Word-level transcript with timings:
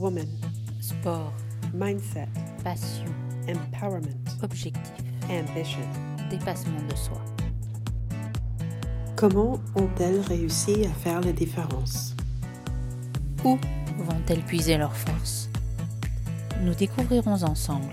woman, 0.00 0.26
Sport, 0.80 1.32
mindset, 1.74 2.28
passion, 2.64 3.04
empowerment, 3.46 4.16
objectif, 4.42 4.92
ambition. 5.28 5.86
dépassement 6.30 6.80
de 6.88 6.96
soi. 6.96 7.20
Comment 9.16 9.60
ont-elles 9.74 10.20
réussi 10.20 10.86
à 10.86 10.88
faire 10.90 11.20
la 11.20 11.32
différence? 11.32 12.16
Où 13.44 13.58
vont-elles 13.98 14.42
puiser 14.42 14.78
leurs 14.78 14.96
forces? 14.96 15.50
Nous 16.62 16.74
découvrirons 16.74 17.42
ensemble 17.42 17.92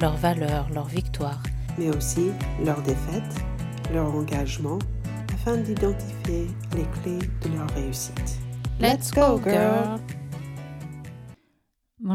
leurs 0.00 0.16
valeurs, 0.16 0.68
leurs 0.72 0.86
victoires, 0.86 1.42
mais 1.76 1.88
aussi 1.88 2.30
leurs 2.64 2.82
défaites, 2.82 3.42
leur 3.92 4.14
engagement, 4.14 4.78
afin 5.34 5.56
d'identifier 5.56 6.46
les 6.76 6.86
clés 7.02 7.28
de 7.42 7.56
leur 7.56 7.68
réussite. 7.74 8.38
Let's 8.80 9.10
go, 9.10 9.40
girl! 9.42 9.98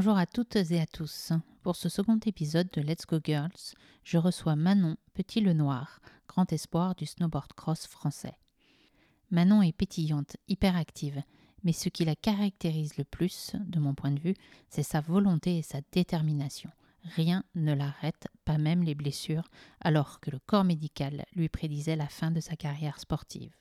Bonjour 0.04 0.18
à 0.18 0.26
toutes 0.26 0.58
et 0.58 0.82
à 0.82 0.86
tous. 0.86 1.32
Pour 1.62 1.78
ce 1.78 1.88
second 1.88 2.20
épisode 2.26 2.68
de 2.74 2.82
Let's 2.82 3.06
Go 3.08 3.20
Girls, 3.24 3.74
je 4.04 4.18
reçois 4.18 4.58
Manon 4.58 4.98
Petit-Lenoir, 5.14 6.02
grand 6.28 6.52
espoir 6.52 6.94
du 6.94 7.06
snowboard 7.06 7.54
cross 7.54 7.88
français. 7.88 8.38
Manon 9.32 9.62
est 9.62 9.72
pétillante, 9.72 10.36
hyperactive, 10.50 11.24
mais 11.64 11.72
ce 11.72 11.88
qui 11.88 12.04
la 12.04 12.18
caractérise 12.18 12.98
le 12.98 13.06
plus, 13.06 13.54
de 13.66 13.80
mon 13.80 13.96
point 13.96 14.12
de 14.12 14.20
vue, 14.20 14.36
c'est 14.68 14.84
sa 14.84 15.00
volonté 15.00 15.60
et 15.60 15.62
sa 15.62 15.80
détermination. 15.94 16.70
Rien 17.16 17.46
ne 17.56 17.74
l'arrête, 17.74 18.28
pas 18.44 18.58
même 18.58 18.84
les 18.84 18.96
blessures, 18.96 19.48
alors 19.80 20.20
que 20.20 20.32
le 20.32 20.40
corps 20.40 20.66
médical 20.66 21.24
lui 21.34 21.48
prédisait 21.48 21.96
la 21.96 22.10
fin 22.10 22.30
de 22.30 22.42
sa 22.42 22.58
carrière 22.58 23.00
sportive. 23.00 23.56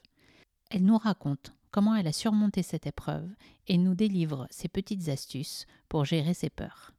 Elle 0.70 0.84
nous 0.84 0.98
raconte 0.98 1.52
comment 1.72 1.96
elle 1.96 2.06
a 2.06 2.12
surmonté 2.12 2.62
cette 2.62 2.86
épreuve 2.86 3.28
et 3.66 3.78
nous 3.78 3.96
délivre 3.96 4.46
ses 4.50 4.68
petites 4.68 5.08
astuces 5.08 5.66
pour 5.88 6.04
gérer 6.04 6.34
ses 6.34 6.50
peurs. 6.50 6.92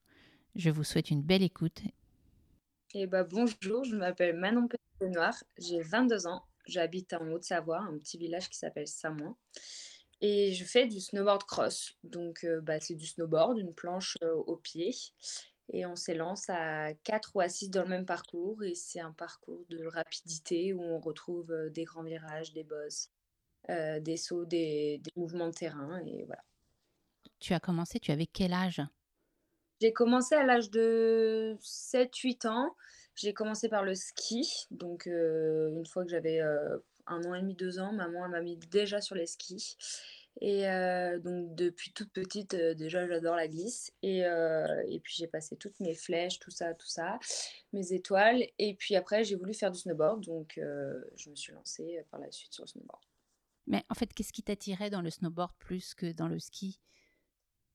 Je 0.55 0.70
vous 0.70 0.84
souhaite 0.84 1.12
une 1.12 1.22
belle 1.22 1.44
écoute. 1.44 1.81
Eh 2.95 3.08
ben, 3.08 3.23
bonjour, 3.23 3.86
je 3.86 3.95
m'appelle 3.95 4.36
Manon 4.36 4.67
Petit-Noir, 4.67 5.33
j'ai 5.58 5.81
22 5.81 6.28
ans, 6.28 6.44
j'habite 6.66 7.14
en 7.14 7.28
Haute-Savoie, 7.31 7.80
un 7.80 7.98
petit 7.98 8.17
village 8.17 8.50
qui 8.50 8.58
s'appelle 8.58 8.88
Samoin. 8.88 9.38
Et 10.22 10.53
je 10.53 10.64
fais 10.64 10.88
du 10.88 11.00
snowboard 11.00 11.44
cross. 11.44 11.98
Donc, 12.03 12.44
euh, 12.44 12.61
bah, 12.61 12.80
c'est 12.80 12.95
du 12.95 13.05
snowboard, 13.05 13.58
une 13.59 13.73
planche 13.73 14.17
euh, 14.23 14.33
au 14.33 14.55
pied. 14.55 14.95
Et 15.73 15.86
on 15.86 15.98
s'élance 15.98 16.50
à 16.50 16.94
4 17.03 17.36
ou 17.36 17.42
à 17.42 17.50
6 17.50 17.70
dans 17.70 17.83
le 17.83 17.89
même 17.89 18.05
parcours. 18.05 18.64
Et 18.64 18.73
c'est 18.73 19.02
un 19.02 19.11
parcours 19.11 19.66
de 19.70 19.86
rapidité 19.86 20.72
où 20.72 20.81
on 20.81 21.00
retrouve 21.00 21.52
euh, 21.52 21.70
des 21.70 21.83
grands 21.83 22.03
virages, 22.03 22.53
des 22.53 22.64
bosses, 22.64 23.09
euh, 23.69 24.00
des 24.00 24.17
sauts, 24.17 24.45
des, 24.45 25.00
des 25.03 25.11
mouvements 25.16 25.47
de 25.47 25.53
terrain. 25.53 26.00
Et 26.06 26.23
voilà. 26.25 26.44
Tu 27.39 27.53
as 27.53 27.59
commencé, 27.59 28.00
tu 28.00 28.11
avais 28.11 28.28
quel 28.28 28.53
âge? 28.53 28.81
J'ai 29.81 29.94
commencé 29.94 30.36
à 30.36 30.44
l'âge 30.44 30.70
de 30.70 31.58
7-8 31.61 32.47
ans. 32.47 32.75
J'ai 33.16 33.33
commencé 33.33 33.70
par 33.70 33.83
le 33.83 33.95
ski. 33.95 34.67
Donc, 34.72 35.08
euh, 35.08 35.70
une 35.75 35.86
fois 35.86 36.03
que 36.03 36.09
j'avais 36.09 36.39
euh, 36.39 36.78
un 37.08 37.23
an 37.25 37.36
et 37.36 37.42
demi, 37.42 37.53
deux 37.53 37.80
ans, 37.80 37.92
maman 37.92 38.28
m'a 38.30 38.42
mis 38.42 38.58
déjà 38.58 39.02
sur 39.02 39.16
les 39.16 39.28
skis. 39.28 39.77
Et 40.42 40.67
euh, 40.67 41.20
donc, 41.20 41.53
depuis 41.55 41.94
toute 41.94 42.11
petite, 42.11 42.53
euh, 42.55 42.73
déjà, 42.73 43.08
j'adore 43.08 43.36
la 43.36 43.48
glisse. 43.48 43.92
Et, 44.02 44.25
euh, 44.25 44.83
et 44.88 45.00
puis, 45.00 45.14
j'ai 45.17 45.27
passé 45.27 45.55
toutes 45.55 45.80
mes 45.80 45.94
flèches, 45.94 46.39
tout 46.39 46.52
ça, 46.52 46.73
tout 46.73 46.88
ça, 46.88 47.20
mes 47.72 47.94
étoiles. 47.94 48.44
Et 48.58 48.75
puis 48.75 48.95
après, 48.95 49.23
j'ai 49.23 49.36
voulu 49.36 49.53
faire 49.53 49.72
du 49.72 49.80
snowboard. 49.80 50.22
Donc, 50.25 50.53
je 50.58 51.30
me 51.30 51.36
suis 51.36 51.53
lancée 51.53 52.03
par 52.09 52.20
la 52.20 52.31
suite 52.31 52.53
sur 52.53 52.64
le 52.64 52.70
snowboard. 52.70 53.02
Mais 53.67 53.83
en 53.89 53.95
fait, 53.95 54.14
qu'est-ce 54.14 54.33
qui 54.33 54.44
t'attirait 54.44 54.89
dans 54.89 55.02
le 55.02 55.09
snowboard 55.09 55.53
plus 55.59 55.94
que 55.95 56.11
dans 56.11 56.28
le 56.28 56.39
ski? 56.39 56.80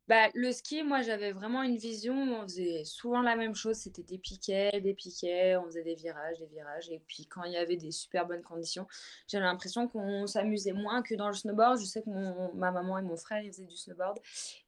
Bah, 0.08 0.30
le 0.34 0.52
ski, 0.52 0.82
moi, 0.82 1.02
j'avais 1.02 1.32
vraiment 1.32 1.62
une 1.62 1.76
vision 1.76 2.14
où 2.14 2.34
on 2.36 2.42
faisait 2.44 2.82
souvent 2.84 3.20
la 3.20 3.36
même 3.36 3.54
chose. 3.54 3.76
C'était 3.76 4.02
des 4.02 4.16
piquets, 4.16 4.80
des 4.80 4.94
piquets, 4.94 5.56
on 5.58 5.66
faisait 5.66 5.82
des 5.82 5.94
virages, 5.96 6.38
des 6.38 6.46
virages. 6.46 6.88
Et 6.88 6.98
puis, 7.06 7.26
quand 7.26 7.42
il 7.44 7.52
y 7.52 7.58
avait 7.58 7.76
des 7.76 7.90
super 7.90 8.26
bonnes 8.26 8.42
conditions, 8.42 8.86
j'avais 9.26 9.44
l'impression 9.44 9.86
qu'on 9.86 10.26
s'amusait 10.26 10.72
moins 10.72 11.02
que 11.02 11.14
dans 11.14 11.28
le 11.28 11.34
snowboard. 11.34 11.78
Je 11.78 11.84
sais 11.84 12.00
que 12.02 12.08
ma 12.56 12.70
maman 12.70 12.96
et 12.96 13.02
mon 13.02 13.16
frère, 13.18 13.42
ils 13.42 13.52
faisaient 13.52 13.66
du 13.66 13.76
snowboard. 13.76 14.18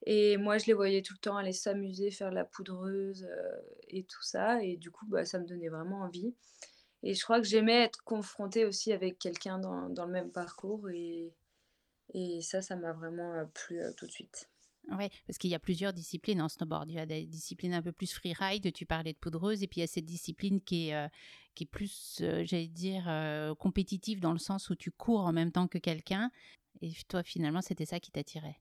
Et 0.04 0.36
moi, 0.36 0.58
je 0.58 0.66
les 0.66 0.74
voyais 0.74 1.00
tout 1.00 1.14
le 1.14 1.20
temps 1.20 1.38
aller 1.38 1.52
s'amuser, 1.54 2.10
faire 2.10 2.30
la 2.30 2.44
poudreuse 2.44 3.24
euh, 3.24 3.60
et 3.88 4.04
tout 4.04 4.22
ça. 4.22 4.62
Et 4.62 4.76
du 4.76 4.90
coup, 4.90 5.06
bah, 5.06 5.24
ça 5.24 5.38
me 5.38 5.46
donnait 5.46 5.70
vraiment 5.70 6.00
envie. 6.02 6.34
Et 7.02 7.14
je 7.14 7.22
crois 7.22 7.40
que 7.40 7.46
j'aimais 7.46 7.84
être 7.84 8.02
confrontée 8.04 8.64
aussi 8.64 8.92
avec 8.92 9.18
quelqu'un 9.18 9.58
dans, 9.58 9.88
dans 9.88 10.06
le 10.06 10.12
même 10.12 10.30
parcours. 10.30 10.90
Et, 10.90 11.32
et 12.12 12.40
ça, 12.42 12.62
ça 12.62 12.76
m'a 12.76 12.92
vraiment 12.92 13.34
euh, 13.34 13.44
plu 13.46 13.80
euh, 13.80 13.92
tout 13.96 14.06
de 14.06 14.12
suite. 14.12 14.48
Oui, 14.90 15.08
parce 15.26 15.38
qu'il 15.38 15.50
y 15.50 15.54
a 15.54 15.58
plusieurs 15.58 15.92
disciplines 15.92 16.42
en 16.42 16.48
snowboard. 16.48 16.90
Il 16.90 16.94
y 16.94 16.98
a 16.98 17.06
des 17.06 17.26
disciplines 17.26 17.74
un 17.74 17.82
peu 17.82 17.92
plus 17.92 18.12
freeride, 18.12 18.72
tu 18.72 18.86
parlais 18.86 19.12
de 19.12 19.18
poudreuse, 19.18 19.62
et 19.62 19.66
puis 19.66 19.80
il 19.80 19.82
y 19.82 19.84
a 19.84 19.86
cette 19.86 20.06
discipline 20.06 20.60
qui 20.60 20.88
est, 20.88 20.94
euh, 20.94 21.08
qui 21.54 21.64
est 21.64 21.66
plus, 21.66 22.16
j'allais 22.18 22.66
dire, 22.66 23.04
compétitive 23.58 24.20
dans 24.20 24.32
le 24.32 24.38
sens 24.38 24.70
où 24.70 24.74
tu 24.74 24.90
cours 24.90 25.20
en 25.20 25.32
même 25.32 25.52
temps 25.52 25.68
que 25.68 25.78
quelqu'un. 25.78 26.30
Et 26.80 26.92
toi, 27.08 27.22
finalement, 27.22 27.60
c'était 27.60 27.84
ça 27.84 28.00
qui 28.00 28.10
t'attirait? 28.10 28.58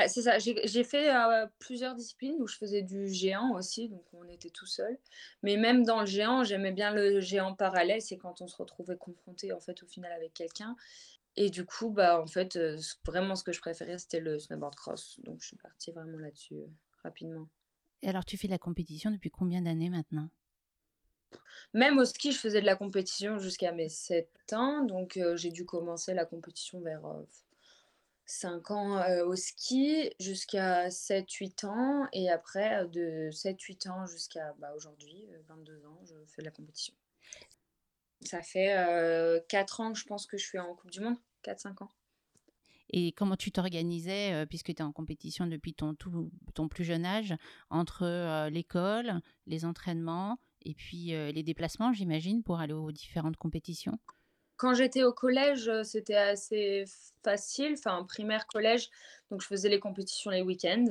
Bah, 0.00 0.08
c'est 0.08 0.22
ça, 0.22 0.38
j'ai 0.38 0.82
fait 0.84 1.14
euh, 1.14 1.46
plusieurs 1.58 1.94
disciplines 1.94 2.40
où 2.40 2.46
je 2.46 2.56
faisais 2.56 2.80
du 2.80 3.06
géant 3.06 3.52
aussi, 3.52 3.90
donc 3.90 4.02
on 4.14 4.26
était 4.30 4.48
tout 4.48 4.64
seul. 4.64 4.96
Mais 5.42 5.58
même 5.58 5.84
dans 5.84 6.00
le 6.00 6.06
géant, 6.06 6.42
j'aimais 6.42 6.72
bien 6.72 6.90
le 6.90 7.20
géant 7.20 7.54
parallèle, 7.54 8.00
c'est 8.00 8.16
quand 8.16 8.40
on 8.40 8.46
se 8.46 8.56
retrouvait 8.56 8.96
confronté 8.96 9.52
en 9.52 9.60
fait 9.60 9.82
au 9.82 9.86
final 9.86 10.10
avec 10.12 10.32
quelqu'un. 10.32 10.74
Et 11.36 11.50
du 11.50 11.66
coup, 11.66 11.90
bah 11.90 12.18
en 12.18 12.26
fait, 12.26 12.56
euh, 12.56 12.78
vraiment 13.04 13.36
ce 13.36 13.44
que 13.44 13.52
je 13.52 13.60
préférais, 13.60 13.98
c'était 13.98 14.20
le 14.20 14.38
snowboard 14.38 14.74
cross. 14.74 15.20
Donc 15.22 15.42
je 15.42 15.48
suis 15.48 15.58
partie 15.58 15.92
vraiment 15.92 16.16
là-dessus 16.16 16.54
euh, 16.54 16.66
rapidement. 17.02 17.46
Et 18.00 18.08
alors, 18.08 18.24
tu 18.24 18.38
fais 18.38 18.48
de 18.48 18.52
la 18.52 18.58
compétition 18.58 19.10
depuis 19.10 19.30
combien 19.30 19.60
d'années 19.60 19.90
maintenant? 19.90 20.30
Même 21.74 21.98
au 21.98 22.06
ski, 22.06 22.32
je 22.32 22.38
faisais 22.38 22.62
de 22.62 22.66
la 22.66 22.74
compétition 22.74 23.38
jusqu'à 23.38 23.72
mes 23.72 23.90
7 23.90 24.30
ans, 24.54 24.82
donc 24.82 25.20
j'ai 25.34 25.50
dû 25.50 25.66
commencer 25.66 26.14
la 26.14 26.24
compétition 26.24 26.80
vers 26.80 27.02
5 28.30 28.70
ans 28.70 29.24
au 29.24 29.34
ski 29.34 30.10
jusqu'à 30.20 30.88
7-8 30.88 31.66
ans 31.66 32.08
et 32.12 32.30
après 32.30 32.86
de 32.86 33.28
7-8 33.32 33.90
ans 33.90 34.06
jusqu'à 34.06 34.54
bah, 34.58 34.72
aujourd'hui, 34.76 35.26
euh, 35.32 35.42
22 35.48 35.84
ans, 35.86 36.00
je 36.04 36.14
fais 36.28 36.42
de 36.42 36.46
la 36.46 36.52
compétition. 36.52 36.94
Ça 38.22 38.40
fait 38.42 38.76
euh, 38.76 39.40
4 39.48 39.80
ans 39.80 39.92
que 39.92 39.98
je 39.98 40.04
pense 40.04 40.26
que 40.26 40.38
je 40.38 40.46
suis 40.46 40.58
en 40.58 40.74
Coupe 40.74 40.92
du 40.92 41.00
Monde, 41.00 41.16
4-5 41.44 41.82
ans. 41.82 41.90
Et 42.90 43.12
comment 43.12 43.36
tu 43.36 43.50
t'organisais, 43.52 44.46
puisque 44.46 44.66
tu 44.66 44.72
es 44.78 44.82
en 44.82 44.92
compétition 44.92 45.46
depuis 45.46 45.74
ton, 45.74 45.94
tout, 45.94 46.30
ton 46.54 46.68
plus 46.68 46.84
jeune 46.84 47.04
âge, 47.04 47.34
entre 47.68 48.48
l'école, 48.48 49.20
les 49.46 49.64
entraînements 49.64 50.38
et 50.62 50.74
puis 50.74 51.06
les 51.12 51.42
déplacements, 51.44 51.92
j'imagine, 51.92 52.42
pour 52.42 52.58
aller 52.58 52.72
aux 52.72 52.90
différentes 52.90 53.36
compétitions? 53.36 53.96
Quand 54.60 54.74
j'étais 54.74 55.04
au 55.04 55.12
collège, 55.14 55.68
euh, 55.70 55.84
c'était 55.84 56.16
assez 56.16 56.84
facile, 57.24 57.72
enfin 57.78 58.04
primaire, 58.04 58.46
collège, 58.46 58.90
donc 59.30 59.40
je 59.40 59.46
faisais 59.46 59.70
les 59.70 59.80
compétitions 59.80 60.30
les 60.30 60.42
week-ends, 60.42 60.84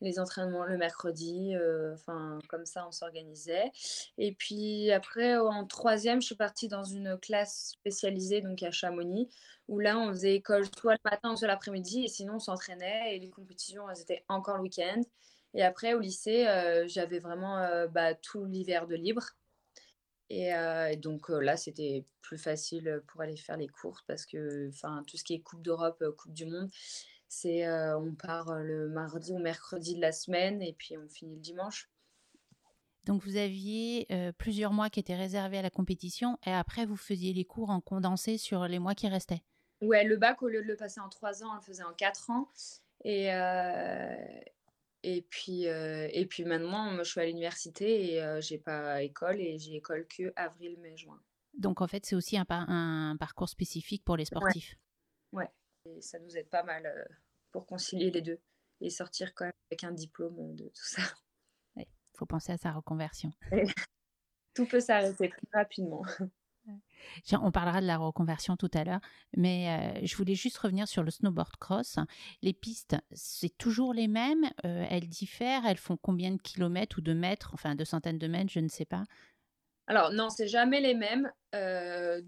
les 0.00 0.20
entraînements 0.20 0.64
le 0.64 0.76
mercredi, 0.78 1.56
euh, 1.56 1.92
enfin 1.94 2.38
comme 2.48 2.64
ça 2.66 2.86
on 2.86 2.92
s'organisait. 2.92 3.72
Et 4.16 4.32
puis 4.32 4.92
après, 4.92 5.36
en 5.38 5.66
troisième, 5.66 6.20
je 6.20 6.26
suis 6.26 6.36
partie 6.36 6.68
dans 6.68 6.84
une 6.84 7.18
classe 7.18 7.72
spécialisée, 7.80 8.42
donc 8.42 8.62
à 8.62 8.70
Chamonix, 8.70 9.28
où 9.66 9.80
là 9.80 9.98
on 9.98 10.10
faisait 10.10 10.36
école 10.36 10.66
soit 10.78 10.92
le 10.92 11.10
matin 11.10 11.34
soit 11.34 11.48
l'après-midi, 11.48 12.04
et 12.04 12.08
sinon 12.08 12.34
on 12.34 12.38
s'entraînait, 12.38 13.16
et 13.16 13.18
les 13.18 13.30
compétitions, 13.30 13.90
elles 13.90 14.02
étaient 14.02 14.24
encore 14.28 14.58
le 14.58 14.62
week-end. 14.62 15.00
Et 15.54 15.64
après, 15.64 15.94
au 15.94 15.98
lycée, 15.98 16.46
euh, 16.46 16.86
j'avais 16.86 17.18
vraiment 17.18 17.86
bah, 17.90 18.14
tout 18.14 18.44
l'hiver 18.44 18.86
de 18.86 18.94
libre. 18.94 19.24
Et, 20.28 20.52
euh, 20.54 20.96
donc 20.96 21.30
euh, 21.30 21.40
là, 21.40 21.56
c'était 21.56 22.04
plus 22.20 22.38
facile 22.38 23.02
pour 23.06 23.20
aller 23.20 23.36
faire 23.36 23.56
les 23.56 23.68
courses 23.68 24.02
parce 24.06 24.26
que 24.26 24.70
tout 25.06 25.16
ce 25.16 25.24
qui 25.24 25.34
est 25.34 25.40
Coupe 25.40 25.62
d'Europe, 25.62 26.02
Coupe 26.16 26.32
du 26.32 26.46
Monde, 26.46 26.68
c'est 27.28 27.66
euh, 27.66 27.98
on 27.98 28.14
part 28.14 28.54
le 28.54 28.88
mardi 28.88 29.32
ou 29.32 29.38
mercredi 29.38 29.94
de 29.94 30.00
la 30.00 30.12
semaine 30.12 30.62
et 30.62 30.72
puis 30.72 30.96
on 30.96 31.08
finit 31.08 31.34
le 31.34 31.40
dimanche. 31.40 31.90
Donc 33.04 33.22
vous 33.22 33.36
aviez 33.36 34.08
plusieurs 34.36 34.72
mois 34.72 34.90
qui 34.90 34.98
étaient 34.98 35.14
réservés 35.14 35.58
à 35.58 35.62
la 35.62 35.70
compétition 35.70 36.38
et 36.44 36.50
après 36.50 36.86
vous 36.86 36.96
faisiez 36.96 37.32
les 37.32 37.44
cours 37.44 37.70
en 37.70 37.80
condensé 37.80 38.36
sur 38.36 38.66
les 38.66 38.80
mois 38.80 38.96
qui 38.96 39.06
restaient? 39.06 39.44
Ouais, 39.80 40.02
le 40.02 40.16
bac, 40.16 40.42
au 40.42 40.48
lieu 40.48 40.60
de 40.60 40.66
le 40.66 40.74
passer 40.74 40.98
en 40.98 41.08
trois 41.08 41.44
ans, 41.44 41.52
on 41.52 41.54
le 41.54 41.60
faisait 41.60 41.84
en 41.84 41.92
quatre 41.92 42.30
ans. 42.30 42.50
Et, 43.04 43.30
et, 45.06 45.22
puis, 45.22 45.68
euh, 45.68 46.08
et 46.12 46.26
puis 46.26 46.44
maintenant, 46.44 46.90
moi, 46.90 47.02
je 47.04 47.10
suis 47.10 47.20
à 47.20 47.26
l'université 47.26 48.12
et 48.14 48.22
euh, 48.22 48.40
j'ai 48.40 48.58
pas 48.58 49.02
école 49.02 49.40
et 49.40 49.58
j'ai 49.58 49.76
école 49.76 50.06
que 50.08 50.32
avril, 50.36 50.78
mai, 50.80 50.96
juin. 50.96 51.22
Donc 51.54 51.80
en 51.80 51.86
fait 51.86 52.04
c'est 52.04 52.14
aussi 52.16 52.36
un, 52.36 52.44
par- 52.44 52.68
un 52.68 53.16
parcours 53.16 53.48
spécifique 53.48 54.04
pour 54.04 54.16
les 54.16 54.26
sportifs. 54.26 54.76
Ouais, 55.32 55.48
et 55.86 56.02
ça 56.02 56.18
nous 56.18 56.36
aide 56.36 56.50
pas 56.50 56.62
mal 56.62 56.84
euh, 56.84 57.04
pour 57.50 57.64
concilier 57.66 58.10
les 58.10 58.20
deux 58.20 58.38
et 58.82 58.90
sortir 58.90 59.34
quand 59.34 59.46
même 59.46 59.54
avec 59.70 59.84
un 59.84 59.92
diplôme 59.92 60.54
de 60.54 60.64
tout 60.64 60.84
ça. 60.84 61.02
Il 61.76 61.86
faut 62.18 62.26
penser 62.26 62.52
à 62.52 62.56
sa 62.58 62.72
reconversion. 62.72 63.30
Tout 64.54 64.66
peut 64.66 64.80
s'arrêter 64.80 65.28
très 65.30 65.40
rapidement. 65.52 66.02
On 67.32 67.50
parlera 67.50 67.80
de 67.80 67.86
la 67.86 67.98
reconversion 67.98 68.56
tout 68.56 68.70
à 68.74 68.84
l'heure, 68.84 69.00
mais 69.36 70.00
je 70.04 70.16
voulais 70.16 70.34
juste 70.34 70.58
revenir 70.58 70.88
sur 70.88 71.02
le 71.02 71.10
snowboard 71.10 71.56
cross. 71.56 71.98
Les 72.42 72.52
pistes, 72.52 72.96
c'est 73.12 73.56
toujours 73.56 73.94
les 73.94 74.08
mêmes 74.08 74.50
Elles 74.64 75.08
diffèrent 75.08 75.64
Elles 75.66 75.76
font 75.76 75.96
combien 75.96 76.32
de 76.32 76.40
kilomètres 76.40 76.98
ou 76.98 77.00
de 77.02 77.12
mètres 77.12 77.50
Enfin, 77.54 77.74
de 77.74 77.84
centaines 77.84 78.18
de 78.18 78.26
mètres, 78.26 78.52
je 78.52 78.60
ne 78.60 78.68
sais 78.68 78.84
pas. 78.84 79.04
Alors 79.88 80.10
non, 80.10 80.30
c'est 80.30 80.48
jamais 80.48 80.80
les 80.80 80.94
mêmes 80.94 81.32
d'un 81.52 82.20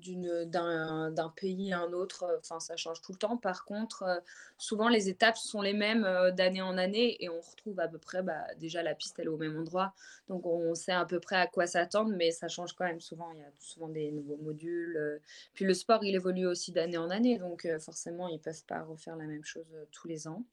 pays 1.37 1.73
à 1.73 1.81
un 1.81 1.93
autre. 1.93 2.25
Enfin, 2.39 2.61
ça 2.61 2.77
change 2.77 3.01
tout 3.03 3.13
le 3.13 3.19
temps. 3.19 3.37
Par 3.37 3.65
contre, 3.65 4.23
souvent 4.59 4.89
les 4.89 5.09
étapes 5.09 5.37
sont 5.37 5.61
les 5.61 5.73
mêmes 5.73 6.07
d'année 6.37 6.63
en 6.63 6.79
année 6.79 7.17
et 7.23 7.29
on 7.29 7.41
retrouve 7.41 7.81
à 7.81 7.89
peu 7.89 7.99
près, 7.99 8.23
bah, 8.23 8.45
déjà 8.59 8.83
la 8.83 8.95
piste 8.95 9.19
elle 9.19 9.27
est 9.27 9.29
au 9.29 9.37
même 9.37 9.59
endroit, 9.59 9.93
donc 10.29 10.47
on 10.47 10.75
sait 10.75 10.93
à 10.93 11.05
peu 11.05 11.21
près 11.21 11.37
à 11.37 11.47
quoi 11.47 11.67
s'attendre, 11.67 12.13
mais 12.17 12.31
ça 12.31 12.49
change 12.49 12.75
quand 12.75 12.85
même 12.85 13.01
souvent. 13.01 13.31
Il 13.33 13.41
y 13.41 13.43
a 13.43 13.51
souvent 13.59 13.89
des 13.89 14.13
nouveaux 14.13 14.39
modules. 14.39 15.21
Puis 15.55 15.65
le 15.65 15.75
sport 15.75 16.05
il 16.05 16.15
évolue 16.15 16.47
aussi 16.47 16.73
d'année 16.73 16.99
en 16.99 17.11
année, 17.11 17.39
donc 17.39 17.67
forcément 17.81 18.29
ils 18.29 18.41
peuvent 18.41 18.65
pas 18.67 18.83
refaire 18.83 19.17
la 19.17 19.27
même 19.27 19.45
chose 19.45 19.67
tous 19.91 20.09
les 20.09 20.29
ans. 20.29 20.45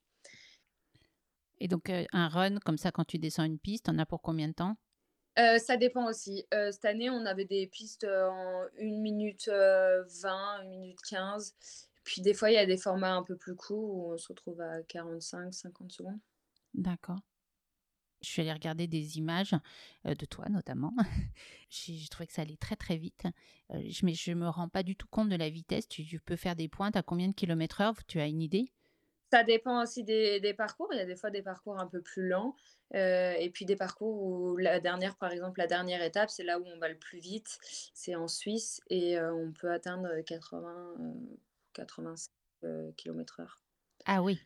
Et 1.59 1.67
donc 1.67 1.89
un 1.89 2.27
run 2.27 2.59
comme 2.59 2.77
ça 2.77 2.91
quand 2.91 3.05
tu 3.05 3.19
descends 3.19 3.45
une 3.45 3.59
piste, 3.59 3.89
on 3.89 3.99
a 3.99 4.05
pour 4.05 4.21
combien 4.21 4.47
de 4.47 4.53
temps? 4.53 4.75
Euh, 5.37 5.57
ça 5.57 5.77
dépend 5.77 6.07
aussi. 6.07 6.45
Euh, 6.53 6.71
cette 6.71 6.85
année, 6.85 7.09
on 7.09 7.25
avait 7.25 7.45
des 7.45 7.67
pistes 7.67 8.05
en 8.05 8.63
1 8.79 9.01
minute 9.01 9.47
20, 9.47 10.05
1 10.61 10.63
minute 10.65 10.99
15. 11.09 11.55
Puis 12.03 12.21
des 12.21 12.33
fois, 12.33 12.51
il 12.51 12.53
y 12.53 12.57
a 12.57 12.65
des 12.65 12.77
formats 12.77 13.15
un 13.15 13.23
peu 13.23 13.35
plus 13.35 13.55
courts 13.55 13.95
où 13.95 14.13
on 14.13 14.17
se 14.17 14.27
retrouve 14.29 14.61
à 14.61 14.81
45, 14.83 15.53
50 15.53 15.91
secondes. 15.91 16.19
D'accord. 16.73 17.19
Je 18.21 18.29
suis 18.29 18.41
allée 18.41 18.53
regarder 18.53 18.87
des 18.87 19.17
images 19.17 19.55
de 20.03 20.25
toi 20.25 20.47
notamment. 20.49 20.93
J'ai 21.69 22.07
trouvé 22.09 22.27
que 22.27 22.33
ça 22.33 22.41
allait 22.41 22.57
très 22.57 22.75
très 22.75 22.97
vite. 22.97 23.27
je, 23.71 24.05
mais 24.05 24.13
je 24.13 24.31
me 24.31 24.47
rends 24.47 24.69
pas 24.69 24.83
du 24.83 24.95
tout 24.95 25.07
compte 25.07 25.29
de 25.29 25.35
la 25.35 25.49
vitesse. 25.49 25.87
Tu, 25.87 26.05
tu 26.05 26.19
peux 26.19 26.35
faire 26.35 26.55
des 26.55 26.67
pointes 26.67 26.95
à 26.95 27.03
combien 27.03 27.27
de 27.27 27.33
kilomètres 27.33 27.81
heure 27.81 28.03
Tu 28.05 28.19
as 28.19 28.27
une 28.27 28.41
idée? 28.41 28.71
Ça 29.31 29.43
dépend 29.43 29.81
aussi 29.81 30.03
des, 30.03 30.39
des, 30.39 30.53
parcours. 30.53 30.89
Il 30.91 30.97
y 30.97 31.01
a 31.01 31.05
des 31.05 31.15
fois 31.15 31.29
des 31.29 31.41
parcours 31.41 31.79
un 31.79 31.87
peu 31.87 32.01
plus 32.01 32.27
lents 32.27 32.55
euh, 32.93 33.33
et 33.33 33.49
puis 33.49 33.65
des 33.65 33.75
parcours 33.75 34.21
où 34.21 34.57
la 34.57 34.79
dernière, 34.79 35.15
par 35.15 35.31
exemple, 35.31 35.59
la 35.59 35.67
dernière 35.67 36.01
étape, 36.03 36.29
c'est 36.29 36.43
là 36.43 36.59
où 36.59 36.65
on 36.65 36.77
va 36.77 36.89
le 36.89 36.97
plus 36.97 37.19
vite. 37.19 37.57
C'est 37.93 38.15
en 38.15 38.27
Suisse 38.27 38.81
et 38.89 39.17
euh, 39.17 39.33
on 39.33 39.51
peut 39.51 39.71
atteindre 39.71 40.21
80, 40.21 40.95
85 41.73 42.31
km/h. 42.95 43.47
Ah 44.05 44.21
oui. 44.21 44.39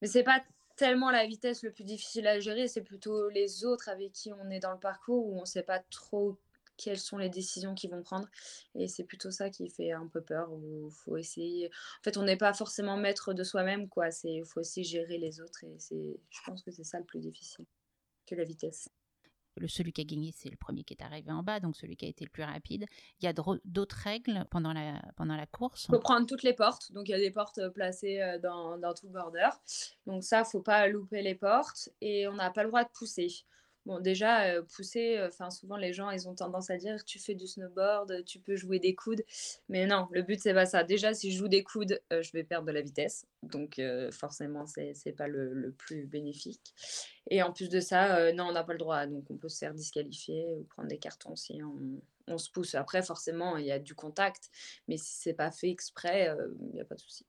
Mais 0.00 0.08
c'est 0.08 0.22
pas 0.22 0.42
tellement 0.76 1.10
la 1.10 1.26
vitesse 1.26 1.62
le 1.62 1.72
plus 1.72 1.84
difficile 1.84 2.26
à 2.26 2.40
gérer, 2.40 2.68
c'est 2.68 2.82
plutôt 2.82 3.28
les 3.28 3.64
autres 3.64 3.88
avec 3.88 4.12
qui 4.12 4.32
on 4.32 4.50
est 4.50 4.60
dans 4.60 4.72
le 4.72 4.78
parcours 4.78 5.26
où 5.26 5.36
on 5.36 5.42
ne 5.42 5.46
sait 5.46 5.62
pas 5.62 5.78
trop 5.78 6.38
quelles 6.76 6.98
sont 6.98 7.18
les 7.18 7.28
décisions 7.28 7.74
qu'ils 7.74 7.90
vont 7.90 8.02
prendre. 8.02 8.28
Et 8.74 8.88
c'est 8.88 9.04
plutôt 9.04 9.30
ça 9.30 9.50
qui 9.50 9.68
fait 9.68 9.92
un 9.92 10.06
peu 10.06 10.20
peur, 10.20 10.52
où 10.52 10.90
faut 10.90 11.16
essayer. 11.16 11.68
En 11.68 12.02
fait, 12.02 12.16
on 12.16 12.22
n'est 12.22 12.36
pas 12.36 12.52
forcément 12.52 12.96
maître 12.96 13.32
de 13.32 13.44
soi-même, 13.44 13.88
quoi. 13.88 14.08
Il 14.24 14.44
faut 14.44 14.60
aussi 14.60 14.84
gérer 14.84 15.18
les 15.18 15.40
autres. 15.40 15.64
Et 15.64 16.20
je 16.30 16.40
pense 16.44 16.62
que 16.62 16.70
c'est 16.70 16.84
ça 16.84 16.98
le 16.98 17.04
plus 17.04 17.20
difficile 17.20 17.66
que 18.26 18.34
la 18.34 18.44
vitesse. 18.44 18.88
Le 19.56 19.68
celui 19.68 19.92
qui 19.92 20.00
a 20.00 20.04
gagné, 20.04 20.32
c'est 20.34 20.50
le 20.50 20.56
premier 20.56 20.82
qui 20.82 20.94
est 20.94 21.02
arrivé 21.02 21.30
en 21.30 21.44
bas, 21.44 21.60
donc 21.60 21.76
celui 21.76 21.96
qui 21.96 22.06
a 22.06 22.08
été 22.08 22.24
le 22.24 22.30
plus 22.30 22.42
rapide. 22.42 22.86
Il 23.20 23.24
y 23.24 23.28
a 23.28 23.32
d'autres 23.32 23.96
règles 23.96 24.44
pendant 24.50 24.72
la, 24.72 25.00
pendant 25.16 25.36
la 25.36 25.46
course? 25.46 25.84
Il 25.84 25.94
faut 25.94 26.00
prendre 26.00 26.26
toutes 26.26 26.42
les 26.42 26.54
portes. 26.54 26.90
Donc, 26.90 27.08
il 27.08 27.12
y 27.12 27.14
a 27.14 27.18
des 27.18 27.30
portes 27.30 27.58
euh, 27.58 27.70
placées 27.70 28.20
euh, 28.20 28.40
dans, 28.40 28.78
dans 28.78 28.92
tout 28.94 29.06
le 29.06 29.12
border. 29.12 29.50
Donc, 30.06 30.24
ça, 30.24 30.38
il 30.38 30.40
ne 30.40 30.46
faut 30.46 30.62
pas 30.62 30.88
louper 30.88 31.22
les 31.22 31.36
portes. 31.36 31.88
Et 32.00 32.26
on 32.26 32.32
n'a 32.32 32.50
pas 32.50 32.64
le 32.64 32.70
droit 32.70 32.82
de 32.82 32.88
pousser. 32.88 33.44
Bon, 33.86 34.00
déjà, 34.00 34.44
euh, 34.46 34.62
pousser, 34.62 35.18
euh, 35.18 35.30
souvent 35.50 35.76
les 35.76 35.92
gens, 35.92 36.10
ils 36.10 36.26
ont 36.26 36.34
tendance 36.34 36.70
à 36.70 36.78
dire 36.78 37.04
tu 37.04 37.18
fais 37.18 37.34
du 37.34 37.46
snowboard, 37.46 38.24
tu 38.24 38.38
peux 38.38 38.56
jouer 38.56 38.78
des 38.78 38.94
coudes. 38.94 39.22
Mais 39.68 39.86
non, 39.86 40.08
le 40.12 40.22
but, 40.22 40.40
c'est 40.40 40.54
pas 40.54 40.64
ça. 40.64 40.84
Déjà, 40.84 41.12
si 41.12 41.30
je 41.30 41.38
joue 41.38 41.48
des 41.48 41.62
coudes, 41.62 42.00
euh, 42.10 42.22
je 42.22 42.32
vais 42.32 42.44
perdre 42.44 42.66
de 42.66 42.72
la 42.72 42.80
vitesse. 42.80 43.26
Donc, 43.42 43.80
forcément, 44.10 44.66
c'est 44.66 44.94
n'est 45.04 45.12
pas 45.12 45.28
le, 45.28 45.52
le, 45.52 45.70
plus 45.70 46.06
bénéfique. 46.06 46.74
Et 47.30 47.42
en 47.42 47.52
plus 47.52 47.68
de 47.68 47.80
ça, 47.80 48.32
non, 48.32 48.46
on 48.48 48.52
n'a 48.52 48.64
pas 48.64 48.72
le 48.72 48.78
droit. 48.78 49.06
Donc, 49.06 49.30
on 49.30 49.36
peut 49.36 49.50
se 49.50 49.58
faire 49.58 49.74
disqualifier 49.74 50.46
ou 50.56 50.64
prendre 50.64 50.88
des 50.88 50.98
cartons 50.98 51.36
si 51.36 51.62
on, 51.62 52.00
on 52.26 52.38
se 52.38 52.50
pousse. 52.50 52.74
Après, 52.74 53.02
forcément, 53.02 53.58
il 53.58 53.66
y 53.66 53.72
a 53.72 53.78
du 53.78 53.94
contact. 53.94 54.50
Mais 54.88 54.96
si 54.96 55.12
c'est 55.14 55.34
pas 55.34 55.50
fait 55.50 55.68
exprès, 55.68 56.34
il 56.60 56.74
n'y 56.74 56.80
a 56.80 56.86
pas 56.86 56.94
de 56.94 57.00
souci 57.00 57.26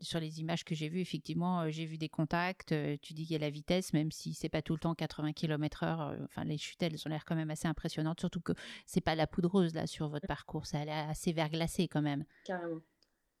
sur 0.00 0.20
les 0.20 0.40
images 0.40 0.64
que 0.64 0.74
j'ai 0.74 0.88
vues, 0.88 1.00
effectivement, 1.00 1.70
j'ai 1.70 1.86
vu 1.86 1.98
des 1.98 2.08
contacts. 2.08 2.74
tu 3.00 3.14
dis 3.14 3.24
qu'il 3.24 3.32
y 3.32 3.36
a 3.36 3.38
la 3.38 3.50
vitesse, 3.50 3.92
même 3.92 4.10
si 4.10 4.34
c'est 4.34 4.48
pas 4.48 4.62
tout 4.62 4.72
le 4.74 4.80
temps 4.80 4.94
80 4.94 5.32
km/h. 5.32 6.24
enfin, 6.24 6.44
les 6.44 6.58
chutes, 6.58 6.82
elles 6.82 7.00
ont 7.06 7.10
l'air 7.10 7.24
quand 7.24 7.36
même 7.36 7.50
assez 7.50 7.68
impressionnantes, 7.68 8.20
surtout 8.20 8.40
que 8.40 8.52
c'est 8.86 9.00
pas 9.00 9.14
la 9.14 9.26
poudreuse 9.26 9.74
là 9.74 9.86
sur 9.86 10.08
votre 10.08 10.26
parcours, 10.26 10.66
ça 10.66 10.80
a 10.80 10.84
l'air 10.84 11.08
assez 11.08 11.32
verglacé 11.32 11.88
quand 11.88 12.02
même. 12.02 12.24
Carrément. 12.44 12.80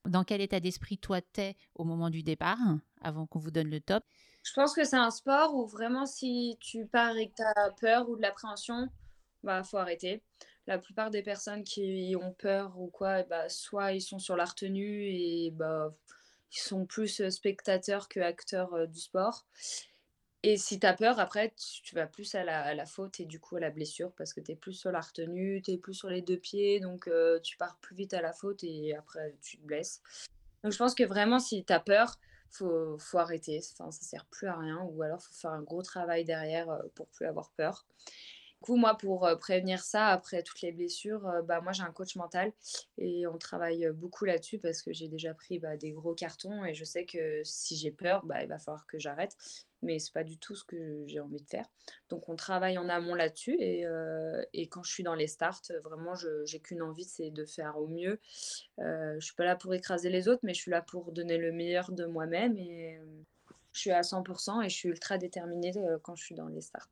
Dans 0.06 0.22
quel 0.22 0.42
état 0.42 0.60
d'esprit 0.60 0.98
toi 0.98 1.22
t'es 1.22 1.56
au 1.74 1.84
moment 1.84 2.10
du 2.10 2.22
départ, 2.22 2.58
avant 3.00 3.26
qu'on 3.26 3.38
vous 3.38 3.50
donne 3.50 3.70
le 3.70 3.80
top? 3.80 4.04
Je 4.42 4.52
pense 4.52 4.74
que 4.74 4.84
c'est 4.84 4.98
un 4.98 5.10
sport 5.10 5.54
où 5.54 5.66
vraiment 5.66 6.04
si 6.04 6.58
tu 6.60 6.86
pars 6.86 7.16
et 7.16 7.30
que 7.30 7.34
tu 7.36 7.42
as 7.42 7.70
peur 7.80 8.08
ou 8.10 8.16
de 8.16 8.20
l'appréhension, 8.20 8.90
bah 9.42 9.62
faut 9.64 9.78
arrêter. 9.78 10.22
La 10.66 10.78
plupart 10.78 11.10
des 11.10 11.22
personnes 11.22 11.64
qui 11.64 12.14
ont 12.20 12.32
peur 12.32 12.78
ou 12.78 12.88
quoi, 12.88 13.22
bah, 13.22 13.48
soit 13.48 13.92
ils 13.92 14.02
sont 14.02 14.18
sur 14.18 14.36
la 14.36 14.44
retenue 14.44 15.06
et 15.06 15.50
bah 15.50 15.94
qui 16.50 16.60
sont 16.60 16.86
plus 16.86 17.28
spectateurs 17.28 18.08
que 18.08 18.20
acteurs 18.20 18.88
du 18.88 19.00
sport. 19.00 19.46
Et 20.42 20.58
si 20.58 20.78
tu 20.78 20.86
as 20.86 20.92
peur, 20.92 21.18
après, 21.18 21.54
tu, 21.82 21.94
vas 21.94 22.06
plus 22.06 22.34
à 22.34 22.44
la, 22.44 22.86
faute 22.86 23.18
et 23.18 23.24
du 23.24 23.40
coup 23.40 23.56
à 23.56 23.60
la 23.60 23.70
blessure 23.70 24.12
parce 24.12 24.34
que 24.34 24.40
tu 24.40 24.52
es 24.52 24.56
plus 24.56 24.74
sur 24.74 24.92
la 24.92 25.00
retenue, 25.00 25.62
tu 25.62 25.72
es 25.72 25.78
plus 25.78 25.94
sur 25.94 26.10
les 26.10 26.20
deux 26.20 26.36
pieds, 26.36 26.80
donc 26.80 27.08
tu 27.42 27.56
pars 27.56 27.78
plus 27.78 27.96
vite 27.96 28.12
à 28.12 28.20
la 28.20 28.32
faute 28.32 28.62
et 28.62 28.94
après 28.94 29.34
tu 29.42 29.56
te 29.56 29.62
blesses. 29.62 30.02
Donc 30.62 30.72
je 30.72 30.78
pense 30.78 30.94
que 30.94 31.04
vraiment, 31.04 31.38
si 31.38 31.64
tu 31.64 31.72
as 31.72 31.80
peur, 31.80 32.18
faut, 32.50 32.98
faut 32.98 33.18
arrêter. 33.18 33.60
Enfin, 33.72 33.90
ça 33.90 34.02
sert 34.02 34.26
plus 34.26 34.46
à 34.46 34.56
rien 34.58 34.82
ou 34.82 35.02
alors 35.02 35.22
faut 35.22 35.32
faire 35.32 35.50
un 35.50 35.62
gros 35.62 35.82
travail 35.82 36.24
derrière 36.24 36.68
pour 36.94 37.08
plus 37.08 37.26
avoir 37.26 37.50
peur 37.52 37.86
moi, 38.70 38.96
pour 38.96 39.28
prévenir 39.40 39.82
ça, 39.82 40.08
après 40.08 40.42
toutes 40.42 40.62
les 40.62 40.72
blessures, 40.72 41.42
bah, 41.44 41.60
moi, 41.60 41.72
j'ai 41.72 41.82
un 41.82 41.92
coach 41.92 42.16
mental 42.16 42.52
et 42.98 43.26
on 43.26 43.38
travaille 43.38 43.88
beaucoup 43.92 44.24
là-dessus 44.24 44.58
parce 44.58 44.82
que 44.82 44.92
j'ai 44.92 45.08
déjà 45.08 45.34
pris 45.34 45.58
bah, 45.58 45.76
des 45.76 45.92
gros 45.92 46.14
cartons 46.14 46.64
et 46.64 46.74
je 46.74 46.84
sais 46.84 47.04
que 47.04 47.42
si 47.44 47.76
j'ai 47.76 47.90
peur, 47.90 48.24
bah, 48.24 48.42
il 48.42 48.48
va 48.48 48.58
falloir 48.58 48.86
que 48.86 48.98
j'arrête. 48.98 49.36
Mais 49.82 49.98
c'est 49.98 50.14
pas 50.14 50.24
du 50.24 50.38
tout 50.38 50.54
ce 50.54 50.64
que 50.64 51.04
j'ai 51.06 51.20
envie 51.20 51.42
de 51.42 51.46
faire. 51.46 51.66
Donc, 52.08 52.28
on 52.30 52.36
travaille 52.36 52.78
en 52.78 52.88
amont 52.88 53.14
là-dessus 53.14 53.54
et, 53.60 53.84
et, 54.54 54.68
quand 54.68 54.82
je 54.82 54.90
suis 54.90 55.02
dans 55.02 55.14
les 55.14 55.26
starts, 55.26 55.60
vraiment, 55.82 56.14
je 56.14 56.44
j'ai 56.46 56.60
qu'une 56.60 56.80
envie, 56.82 57.04
c'est 57.04 57.30
de 57.30 57.44
faire 57.44 57.76
au 57.78 57.86
mieux. 57.86 58.18
Euh, 58.78 59.14
je 59.18 59.24
suis 59.24 59.34
pas 59.34 59.44
là 59.44 59.56
pour 59.56 59.74
écraser 59.74 60.10
les 60.10 60.28
autres, 60.28 60.40
mais 60.42 60.54
je 60.54 60.60
suis 60.60 60.70
là 60.70 60.82
pour 60.82 61.12
donner 61.12 61.36
le 61.36 61.52
meilleur 61.52 61.92
de 61.92 62.06
moi-même 62.06 62.56
et 62.56 62.98
je 63.72 63.80
suis 63.80 63.90
à 63.90 64.02
100% 64.02 64.64
et 64.64 64.68
je 64.68 64.74
suis 64.74 64.88
ultra 64.88 65.18
déterminée 65.18 65.72
quand 66.02 66.16
je 66.16 66.24
suis 66.24 66.34
dans 66.34 66.48
les 66.48 66.60
starts. 66.60 66.88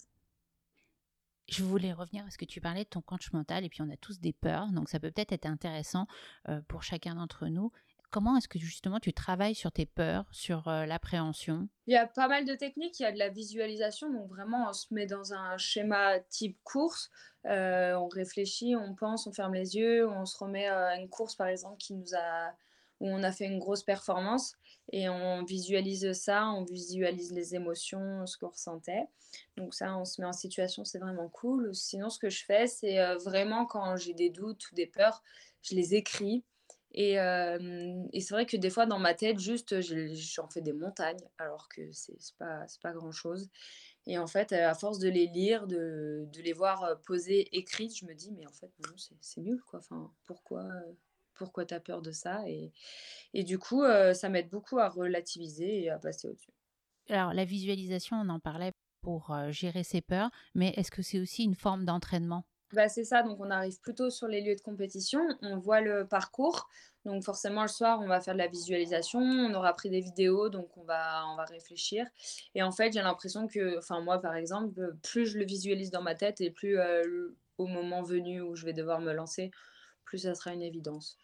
Je 1.49 1.63
voulais 1.65 1.93
revenir 1.93 2.25
à 2.25 2.31
ce 2.31 2.39
que 2.39 2.45
tu 2.45 2.61
parlais 2.61 2.85
de 2.85 2.89
ton 2.89 3.03
coach 3.03 3.33
mental, 3.33 3.65
et 3.65 3.69
puis 3.69 3.83
on 3.83 3.91
a 3.91 3.97
tous 3.97 4.21
des 4.21 4.33
peurs, 4.33 4.69
donc 4.69 4.89
ça 4.89 5.01
peut 5.01 5.11
peut-être 5.11 5.33
être 5.33 5.47
intéressant 5.47 6.07
euh, 6.49 6.61
pour 6.69 6.83
chacun 6.83 7.15
d'entre 7.15 7.47
nous. 7.47 7.73
Comment 8.11 8.37
est-ce 8.37 8.49
que 8.49 8.59
justement 8.59 9.01
tu 9.01 9.15
travailles 9.15 9.55
sur 9.55 9.73
tes 9.73 9.87
peurs, 9.87 10.27
sur 10.33 10.69
euh, 10.69 10.85
l'appréhension? 10.85 11.69
Il 11.87 11.95
y 11.95 11.97
a 11.97 12.07
pas 12.07 12.29
mal 12.29 12.45
de 12.45 12.55
techniques, 12.55 13.01
il 13.01 13.05
y 13.05 13.07
a 13.07 13.13
de 13.13 13.19
la 13.19 13.31
visualisation, 13.31 14.13
donc 14.13 14.29
vraiment 14.29 14.69
on 14.69 14.73
se 14.73 14.93
met 14.93 15.07
dans 15.07 15.33
un 15.33 15.57
schéma 15.57 16.21
type 16.21 16.59
course, 16.63 17.11
euh, 17.47 17.95
on 17.95 18.09
réfléchit, 18.09 18.77
on 18.77 18.95
pense, 18.95 19.27
on 19.27 19.33
ferme 19.33 19.55
les 19.55 19.77
yeux, 19.77 20.09
on 20.09 20.27
se 20.27 20.37
remet 20.37 20.69
à 20.69 20.97
une 20.97 21.09
course 21.09 21.35
par 21.35 21.47
exemple 21.47 21.79
qui 21.79 21.95
nous 21.95 22.15
a 22.15 22.53
où 23.03 23.09
on 23.09 23.25
a 23.25 23.33
fait 23.33 23.47
une 23.47 23.59
grosse 23.59 23.83
performance 23.83 24.55
et 24.93 25.09
on 25.09 25.43
visualise 25.45 26.13
ça, 26.13 26.47
on 26.47 26.63
visualise 26.65 27.33
les 27.33 27.57
émotions, 27.57 28.25
ce 28.27 28.39
qu'on 28.39 28.51
ressentait. 28.51 29.07
Donc 29.57 29.75
ça, 29.75 29.97
on 29.97 30.05
se 30.05 30.21
met 30.21 30.27
en 30.27 30.33
situation, 30.33 30.85
c'est 30.85 31.01
vraiment 31.01 31.29
cool. 31.29 31.75
Sinon, 31.75 32.11
ce 32.11 32.21
que 32.21 32.31
je 32.31 32.45
fais, 32.45 32.69
c'est 32.69 33.01
euh, 33.01 33.17
vraiment 33.17 33.67
quand 33.67 33.97
j'ai 33.97 34.15
des 34.15 34.31
doutes 34.31 34.71
ou 34.71 34.77
des 34.77 34.87
peurs, 34.87 35.23
je 35.63 35.75
les 35.75 35.97
écris. 35.97 36.45
Et, 36.95 37.19
euh, 37.19 38.05
c'est 38.13 38.35
vrai 38.35 38.47
que 38.47 38.57
des 38.57 38.71
fois, 38.71 38.87
dans 38.87 39.01
ma 39.01 39.15
tête, 39.15 39.41
juste, 39.41 39.81
j'en 39.81 40.49
fais 40.49 40.61
des 40.61 40.75
montagnes, 40.75 41.27
alors 41.39 41.69
que 41.69 41.91
c'est 41.91 42.15
pas, 42.39 42.67
pas 42.83 42.93
grand-chose. 42.93 43.49
Et 44.07 44.17
en 44.17 44.29
fait, 44.29 44.53
à 44.53 44.75
force 44.75 45.01
de 45.01 45.09
les 45.09 45.27
lire, 45.27 45.67
de, 45.67 46.29
de 46.33 46.43
les 46.43 46.53
voir 46.53 46.85
euh, 46.85 46.95
posées, 47.05 47.49
écrites, 47.57 47.97
je 47.97 48.05
me 48.05 48.15
dis, 48.15 48.31
mais 48.31 48.47
en 48.47 48.53
fait, 48.53 48.71
c'est 49.21 49.41
nul, 49.41 49.61
quoi. 49.67 49.81
Enfin, 49.81 50.13
pourquoi 50.25 50.69
pourquoi 51.35 51.65
tu 51.65 51.75
as 51.75 51.81
peur 51.81 52.03
de 52.03 52.13
ça. 52.13 52.43
Et, 52.49 52.73
et 53.35 53.45
du 53.45 53.59
coup, 53.59 53.83
ça 54.15 54.29
m'aide 54.29 54.49
beaucoup 54.49 54.79
à 54.79 54.89
relativiser 54.89 55.85
et 55.85 55.91
à 55.91 55.99
passer 55.99 56.29
au-dessus. 56.29 56.53
Alors, 57.09 57.33
la 57.35 57.45
visualisation, 57.45 58.17
on 58.17 58.29
en 58.29 58.41
parlait 58.41 58.73
pour 59.01 59.35
gérer 59.51 59.83
ses 59.83 60.01
peurs, 60.01 60.31
mais 60.55 60.73
est-ce 60.77 60.91
que 60.91 61.03
c'est 61.03 61.19
aussi 61.19 61.45
une 61.45 61.57
forme 61.57 61.85
d'entraînement? 61.85 62.45
Bah, 62.73 62.89
c'est 62.89 63.05
ça, 63.05 63.23
donc 63.23 63.39
on 63.39 63.51
arrive 63.51 63.79
plutôt 63.81 64.09
sur 64.09 64.29
les 64.29 64.41
lieux 64.41 64.57
de 64.57 64.63
compétition, 64.63 65.21
on 65.43 65.59
voit 65.59 65.83
le 65.83 66.07
parcours, 66.07 66.71
donc 67.05 67.23
forcément 67.23 67.61
le 67.61 67.69
soir 67.69 68.01
on 68.01 68.07
va 68.07 68.23
faire 68.23 68.33
de 68.33 68.39
la 68.39 68.47
visualisation, 68.47 69.21
on 69.21 69.53
aura 69.53 69.75
pris 69.75 69.91
des 69.91 70.01
vidéos, 70.01 70.49
donc 70.49 70.75
on 70.79 70.83
va, 70.85 71.27
on 71.29 71.37
va 71.37 71.45
réfléchir. 71.45 72.07
Et 72.55 72.63
en 72.63 72.73
fait 72.73 72.95
j'ai 72.95 73.03
l'impression 73.03 73.47
que, 73.47 73.77
enfin 73.77 74.01
moi 74.01 74.23
par 74.23 74.37
exemple, 74.37 74.97
plus 75.03 75.27
je 75.27 75.39
le 75.39 75.45
visualise 75.45 75.91
dans 75.91 76.01
ma 76.01 76.15
tête 76.15 76.41
et 76.41 76.51
plus 76.51 76.79
au 77.59 77.67
moment 77.67 78.01
venu 78.03 78.41
où 78.41 78.57
je 78.57 78.65
vais 78.65 78.73
devoir 78.73 79.01
me 79.01 79.13
lancer, 79.13 79.51
plus 80.05 80.19
ça 80.19 80.35
sera 80.35 80.53
une 80.53 80.63
évidence. 80.63 81.19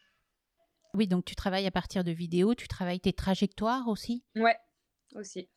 Oui, 0.94 1.06
donc 1.06 1.24
tu 1.24 1.34
travailles 1.34 1.66
à 1.66 1.70
partir 1.70 2.04
de 2.04 2.10
vidéos, 2.10 2.54
tu 2.54 2.66
travailles 2.68 3.00
tes 3.00 3.12
trajectoires 3.12 3.88
aussi? 3.88 4.24
Ouais, 4.36 4.56
aussi. 5.14 5.48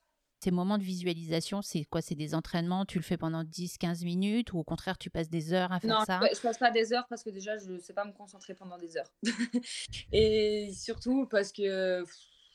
Ces 0.44 0.52
moments 0.52 0.78
de 0.78 0.84
visualisation, 0.84 1.62
c'est 1.62 1.86
quoi? 1.86 2.02
C'est 2.02 2.16
des 2.16 2.34
entraînements, 2.34 2.86
tu 2.86 2.98
le 2.98 3.04
fais 3.04 3.18
pendant 3.18 3.44
10-15 3.44 4.04
minutes 4.04 4.54
ou 4.54 4.60
au 4.60 4.64
contraire 4.64 4.98
tu 4.98 5.10
passes 5.10 5.30
des 5.30 5.54
heures 5.54 5.72
à 5.72 5.80
faire 5.80 6.00
non, 6.00 6.04
ça? 6.06 6.20
je, 6.22 6.36
je 6.36 6.42
passe 6.42 6.58
pas 6.58 6.72
des 6.72 6.94
heures 6.94 7.08
parce 7.08 7.24
que 7.24 7.30
déjà 7.30 7.58
je 7.58 7.70
ne 7.70 7.78
sais 7.78 7.94
pas 7.94 8.06
me 8.06 8.12
concentrer 8.12 8.56
pendant 8.56 8.78
des 8.78 8.98
heures. 8.98 9.12
Et 10.12 10.72
surtout 10.74 11.28
parce 11.28 11.52
que 11.52 12.04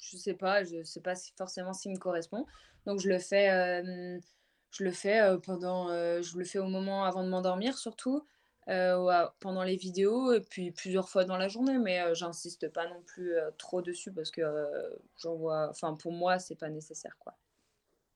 je 0.00 0.16
sais 0.16 0.34
pas, 0.34 0.64
je 0.64 0.82
sais 0.82 1.00
pas 1.00 1.14
si 1.14 1.32
forcément 1.36 1.72
s'il 1.72 1.92
me 1.92 1.98
correspond. 1.98 2.46
Donc 2.86 3.00
je 3.00 3.08
le 3.08 3.18
fais, 3.18 3.50
euh, 3.50 4.18
je 4.70 4.84
le 4.84 4.90
fais 4.90 5.20
euh, 5.20 5.38
pendant, 5.38 5.88
euh, 5.90 6.22
je 6.22 6.36
le 6.38 6.44
fais 6.44 6.58
au 6.58 6.68
moment 6.68 7.04
avant 7.04 7.24
de 7.24 7.28
m'endormir 7.28 7.78
surtout. 7.78 8.26
Euh, 8.68 9.26
pendant 9.38 9.62
les 9.62 9.76
vidéos 9.76 10.32
et 10.32 10.40
puis 10.40 10.72
plusieurs 10.72 11.08
fois 11.08 11.24
dans 11.24 11.36
la 11.36 11.46
journée, 11.46 11.78
mais 11.78 12.00
euh, 12.00 12.14
j'insiste 12.14 12.68
pas 12.72 12.88
non 12.88 13.00
plus 13.02 13.36
euh, 13.36 13.52
trop 13.58 13.80
dessus 13.80 14.12
parce 14.12 14.32
que 14.32 14.42
j'en 15.18 15.36
vois, 15.36 15.68
enfin 15.70 15.94
pour 15.94 16.10
moi 16.10 16.40
c'est 16.40 16.56
pas 16.56 16.68
nécessaire 16.68 17.16
quoi. 17.20 17.36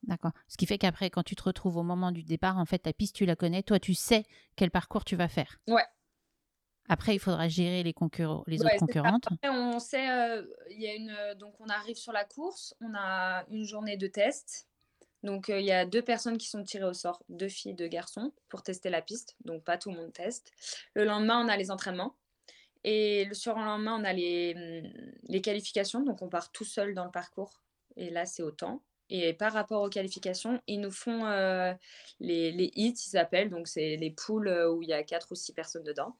D'accord. 0.02 0.32
Ce 0.48 0.56
qui 0.56 0.66
fait 0.66 0.78
qu'après, 0.78 1.08
quand 1.08 1.22
tu 1.22 1.36
te 1.36 1.42
retrouves 1.42 1.76
au 1.76 1.82
moment 1.82 2.10
du 2.10 2.22
départ, 2.22 2.56
en 2.56 2.64
fait, 2.64 2.78
ta 2.78 2.92
piste, 2.94 3.14
tu 3.14 3.26
la 3.26 3.36
connais. 3.36 3.62
Toi, 3.62 3.78
tu 3.78 3.92
sais 3.92 4.24
quel 4.56 4.70
parcours 4.70 5.04
tu 5.04 5.14
vas 5.14 5.28
faire. 5.28 5.60
Ouais. 5.68 5.84
Après, 6.88 7.14
il 7.14 7.18
faudra 7.18 7.48
gérer 7.48 7.82
les, 7.82 7.92
concurrents, 7.92 8.42
les 8.46 8.62
Ouais, 8.62 8.66
autres 8.66 8.78
concurrentes. 8.78 9.28
Après, 9.30 9.50
on 9.50 9.78
sait, 9.78 10.10
euh, 10.10 10.42
il 10.70 10.80
y 10.80 10.88
a 10.88 10.94
une, 10.94 11.38
donc 11.38 11.54
on 11.60 11.66
arrive 11.66 11.96
sur 11.96 12.12
la 12.12 12.24
course, 12.24 12.74
on 12.80 12.94
a 12.94 13.44
une 13.50 13.64
journée 13.64 13.98
de 13.98 14.06
test. 14.06 14.69
Donc 15.22 15.50
euh, 15.50 15.60
il 15.60 15.66
y 15.66 15.72
a 15.72 15.84
deux 15.84 16.02
personnes 16.02 16.38
qui 16.38 16.48
sont 16.48 16.62
tirées 16.64 16.84
au 16.84 16.94
sort, 16.94 17.22
deux 17.28 17.48
filles, 17.48 17.74
deux 17.74 17.88
garçons, 17.88 18.32
pour 18.48 18.62
tester 18.62 18.90
la 18.90 19.02
piste. 19.02 19.36
Donc 19.44 19.64
pas 19.64 19.76
tout 19.76 19.90
le 19.90 19.96
monde 19.96 20.12
teste. 20.12 20.52
Le 20.94 21.04
lendemain, 21.04 21.44
on 21.44 21.48
a 21.48 21.56
les 21.56 21.70
entraînements. 21.70 22.16
Et 22.82 23.26
le 23.26 23.34
surlendemain, 23.34 23.98
on 24.00 24.04
a 24.04 24.12
les, 24.12 24.54
hum, 24.56 25.12
les 25.28 25.40
qualifications. 25.42 26.02
Donc 26.02 26.22
on 26.22 26.28
part 26.28 26.50
tout 26.52 26.64
seul 26.64 26.94
dans 26.94 27.04
le 27.04 27.10
parcours. 27.10 27.62
Et 27.96 28.10
là, 28.10 28.24
c'est 28.24 28.42
au 28.42 28.50
temps. 28.50 28.82
Et 29.10 29.34
par 29.34 29.52
rapport 29.52 29.82
aux 29.82 29.88
qualifications, 29.88 30.60
ils 30.68 30.80
nous 30.80 30.92
font 30.92 31.26
euh, 31.26 31.74
les, 32.20 32.70
hits, 32.76 32.94
ils 32.94 32.96
s'appellent. 32.96 33.50
Donc 33.50 33.68
c'est 33.68 33.96
les 33.96 34.10
poules 34.10 34.48
euh, 34.48 34.72
où 34.72 34.82
il 34.82 34.88
y 34.88 34.92
a 34.92 35.02
quatre 35.02 35.32
ou 35.32 35.34
six 35.34 35.52
personnes 35.52 35.84
dedans. 35.84 36.16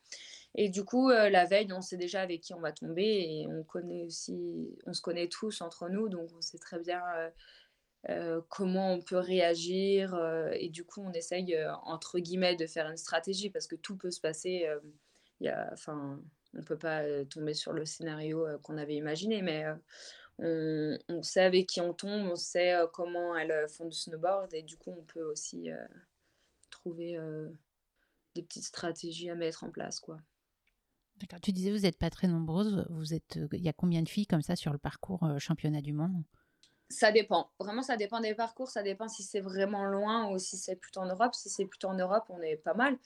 Et 0.57 0.69
du 0.69 0.85
coup, 0.85 1.11
la 1.11 1.45
veille, 1.45 1.73
on 1.73 1.80
sait 1.80 1.97
déjà 1.97 2.23
avec 2.23 2.40
qui 2.40 2.54
on 2.54 2.59
va 2.59 2.73
tomber 2.73 3.04
et 3.04 3.47
on 3.47 3.64
se 4.11 5.00
connaît 5.00 5.28
tous 5.28 5.61
entre 5.61 5.88
nous, 5.88 6.09
donc 6.09 6.28
on 6.37 6.40
sait 6.40 6.59
très 6.59 6.80
bien 6.80 7.00
euh, 8.09 8.40
comment 8.49 8.95
on 8.95 9.02
peut 9.02 9.19
réagir. 9.19 10.14
euh, 10.14 10.50
et 10.52 10.69
du 10.69 10.85
coup, 10.85 11.02
on 11.02 11.12
essaye 11.12 11.54
euh, 11.54 11.73
entre 11.83 12.19
guillemets 12.19 12.57
de 12.57 12.66
faire 12.66 12.88
une 12.88 12.97
stratégie 12.97 13.50
parce 13.50 13.66
que 13.66 13.76
tout 13.76 13.97
peut 13.97 14.11
se 14.11 14.21
passer. 14.21 14.66
y 15.40 15.50
on 16.52 16.62
peut 16.64 16.78
pas 16.78 17.25
tomber 17.26 17.54
sur 17.54 17.73
le 17.73 17.85
scénario 17.85 18.45
qu'on 18.64 18.76
avait 18.76 18.97
imaginé, 18.97 19.40
mais 19.40 19.64
on, 20.38 21.23
sait 21.23 21.42
avec 21.42 21.69
qui 21.69 21.80
on 21.80 21.95
tombe, 21.95 22.26
on 22.26 22.37
sait 22.37 22.75
comment 22.92 23.37
elles 23.37 23.69
font 23.69 23.87
du 23.87 23.97
snowboard 23.97 24.52
et 24.52 24.62
du 24.62 24.76
coup, 24.76 24.90
on 24.99 25.04
peut 25.04 25.23
aussi 25.23 25.71
trouver 26.71 27.16
des 28.35 28.42
petites 28.42 28.64
stratégies 28.64 29.30
à 29.30 29.37
mettre 29.37 29.62
en 29.62 29.71
place, 29.71 30.00
quoi. 30.00 30.19
D'accord. 31.16 31.40
Tu 31.40 31.52
disais, 31.52 31.71
vous 31.71 31.80
n'êtes 31.80 31.99
pas 31.99 32.11
très 32.11 32.26
nombreuses. 32.26 32.85
Vous 32.90 33.14
êtes, 33.14 33.38
il 33.52 33.62
y 33.62 33.69
a 33.69 33.73
combien 33.73 34.02
de 34.02 34.09
filles 34.09 34.26
comme 34.26 34.42
ça 34.42 34.57
sur 34.57 34.73
le 34.73 34.78
parcours 34.78 35.25
championnat 35.38 35.83
du 35.83 35.92
monde? 35.92 36.25
Ça 36.90 37.12
dépend. 37.12 37.49
Vraiment, 37.61 37.82
ça 37.82 37.97
dépend 37.97 38.20
des 38.20 38.35
parcours. 38.35 38.68
Ça 38.68 38.82
dépend 38.82 39.09
si 39.09 39.23
c'est 39.23 39.40
vraiment 39.40 39.85
loin 39.85 40.28
ou 40.30 40.38
si 40.38 40.56
c'est 40.56 40.76
plutôt 40.76 41.00
en 41.00 41.06
Europe. 41.06 41.35
Si 41.35 41.49
c'est 41.49 41.64
plutôt 41.64 41.88
en 41.88 41.94
Europe, 41.94 42.25
on 42.28 42.42
est 42.42 42.56
pas 42.56 42.75
mal. 42.75 42.99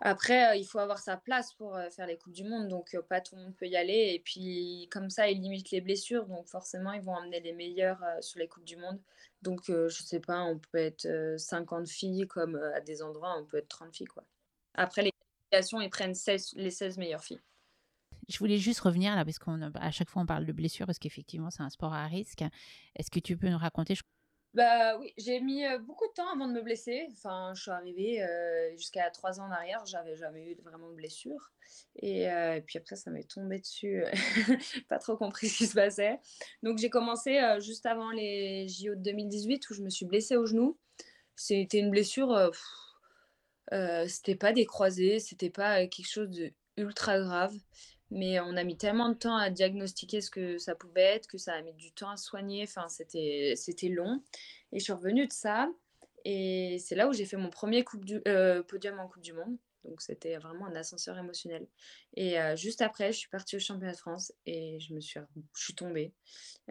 Après, 0.00 0.50
euh, 0.50 0.56
il 0.56 0.64
faut 0.64 0.78
avoir 0.78 0.98
sa 0.98 1.16
place 1.16 1.52
pour 1.54 1.76
euh, 1.76 1.90
faire 1.90 2.06
les 2.06 2.16
Coupes 2.16 2.32
du 2.32 2.44
Monde. 2.44 2.68
Donc, 2.68 2.94
euh, 2.94 3.02
pas 3.02 3.20
tout 3.20 3.36
le 3.36 3.42
monde 3.42 3.56
peut 3.56 3.66
y 3.66 3.76
aller. 3.76 4.12
Et 4.14 4.22
puis, 4.24 4.88
comme 4.92 5.10
ça, 5.10 5.28
ils 5.28 5.40
limitent 5.40 5.72
les 5.72 5.80
blessures. 5.80 6.26
Donc, 6.26 6.48
forcément, 6.48 6.92
ils 6.92 7.02
vont 7.02 7.14
emmener 7.14 7.40
les 7.40 7.52
meilleurs 7.52 8.02
sur 8.20 8.38
les 8.38 8.48
Coupes 8.48 8.64
du 8.64 8.76
Monde. 8.76 9.00
Donc, 9.42 9.62
je 9.66 9.88
sais 9.88 10.20
pas, 10.20 10.42
on 10.42 10.58
peut 10.58 10.78
être 10.78 11.06
euh, 11.06 11.36
50 11.36 11.88
filles, 11.88 12.26
comme 12.28 12.56
à 12.74 12.80
des 12.80 13.02
endroits, 13.02 13.36
on 13.38 13.44
peut 13.44 13.58
être 13.58 13.68
30 13.68 13.94
filles. 13.94 14.06
Quoi. 14.06 14.24
Après, 14.74 15.02
les 15.02 15.12
qualifications, 15.12 15.80
ils 15.80 15.90
prennent 15.90 16.14
16 16.14 16.54
les 16.56 16.70
16 16.70 16.98
meilleures 16.98 17.24
filles. 17.24 17.40
Je 18.30 18.38
voulais 18.38 18.58
juste 18.58 18.80
revenir 18.80 19.16
là, 19.16 19.24
parce 19.24 19.38
qu'à 19.38 19.90
chaque 19.90 20.08
fois 20.08 20.22
on 20.22 20.26
parle 20.26 20.46
de 20.46 20.52
blessures, 20.52 20.86
parce 20.86 20.98
qu'effectivement 20.98 21.50
c'est 21.50 21.62
un 21.62 21.70
sport 21.70 21.92
à 21.92 22.06
risque. 22.06 22.44
Est-ce 22.94 23.10
que 23.10 23.18
tu 23.18 23.36
peux 23.36 23.48
nous 23.48 23.58
raconter 23.58 23.94
Bah 24.54 24.96
oui, 24.98 25.12
j'ai 25.18 25.40
mis 25.40 25.66
euh, 25.66 25.78
beaucoup 25.78 26.06
de 26.06 26.12
temps 26.12 26.30
avant 26.32 26.46
de 26.46 26.52
me 26.52 26.62
blesser. 26.62 27.08
Enfin, 27.12 27.52
je 27.56 27.62
suis 27.62 27.70
arrivée 27.72 28.22
euh, 28.22 28.70
jusqu'à 28.76 29.10
trois 29.10 29.40
ans 29.40 29.46
en 29.46 29.50
arrière, 29.50 29.84
j'avais 29.84 30.16
jamais 30.16 30.52
eu 30.52 30.54
vraiment 30.62 30.90
de 30.90 30.94
blessure. 30.94 31.50
Et, 31.96 32.30
euh, 32.30 32.54
et 32.54 32.60
puis 32.60 32.78
après, 32.78 32.94
ça 32.94 33.10
m'est 33.10 33.28
tombé 33.28 33.58
dessus. 33.58 34.04
Pas 34.88 34.98
trop 34.98 35.16
compris 35.16 35.48
ce 35.48 35.58
qui 35.58 35.66
se 35.66 35.74
passait. 35.74 36.20
Donc 36.62 36.78
j'ai 36.78 36.90
commencé 36.90 37.40
juste 37.58 37.84
avant 37.84 38.12
les 38.12 38.68
JO 38.68 38.94
de 38.94 39.02
2018 39.02 39.70
où 39.70 39.74
je 39.74 39.82
me 39.82 39.90
suis 39.90 40.06
blessée 40.06 40.36
au 40.36 40.46
genou. 40.46 40.78
C'était 41.34 41.78
une 41.78 41.90
blessure, 41.90 42.52
c'était 44.06 44.36
pas 44.36 44.52
des 44.52 44.66
croisés, 44.66 45.18
c'était 45.18 45.50
pas 45.50 45.86
quelque 45.86 46.08
chose 46.08 46.30
de 46.30 46.52
ultra 46.76 47.18
grave. 47.18 47.54
Mais 48.10 48.40
on 48.40 48.56
a 48.56 48.64
mis 48.64 48.76
tellement 48.76 49.08
de 49.08 49.14
temps 49.14 49.36
à 49.36 49.50
diagnostiquer 49.50 50.20
ce 50.20 50.30
que 50.30 50.58
ça 50.58 50.74
pouvait 50.74 51.02
être, 51.02 51.28
que 51.28 51.38
ça 51.38 51.54
a 51.54 51.62
mis 51.62 51.74
du 51.74 51.92
temps 51.92 52.10
à 52.10 52.16
soigner. 52.16 52.64
Enfin, 52.64 52.88
c'était, 52.88 53.88
long. 53.88 54.22
Et 54.72 54.78
je 54.78 54.84
suis 54.84 54.92
revenue 54.92 55.26
de 55.26 55.32
ça. 55.32 55.68
Et 56.24 56.78
c'est 56.80 56.96
là 56.96 57.08
où 57.08 57.12
j'ai 57.12 57.24
fait 57.24 57.36
mon 57.36 57.50
premier 57.50 57.84
euh, 58.26 58.62
podium 58.62 58.98
en 58.98 59.08
Coupe 59.08 59.22
du 59.22 59.32
Monde. 59.32 59.56
Donc 59.84 60.02
c'était 60.02 60.36
vraiment 60.36 60.66
un 60.66 60.76
ascenseur 60.76 61.16
émotionnel. 61.18 61.66
Et 62.14 62.38
euh, 62.40 62.54
juste 62.56 62.82
après, 62.82 63.12
je 63.12 63.18
suis 63.18 63.28
partie 63.28 63.56
au 63.56 63.58
championnat 63.58 63.92
de 63.92 63.96
France 63.98 64.32
et 64.46 64.78
je 64.80 64.92
me 64.94 65.00
suis, 65.00 65.18
je 65.54 65.62
suis 65.62 65.74
tombée. 65.74 66.12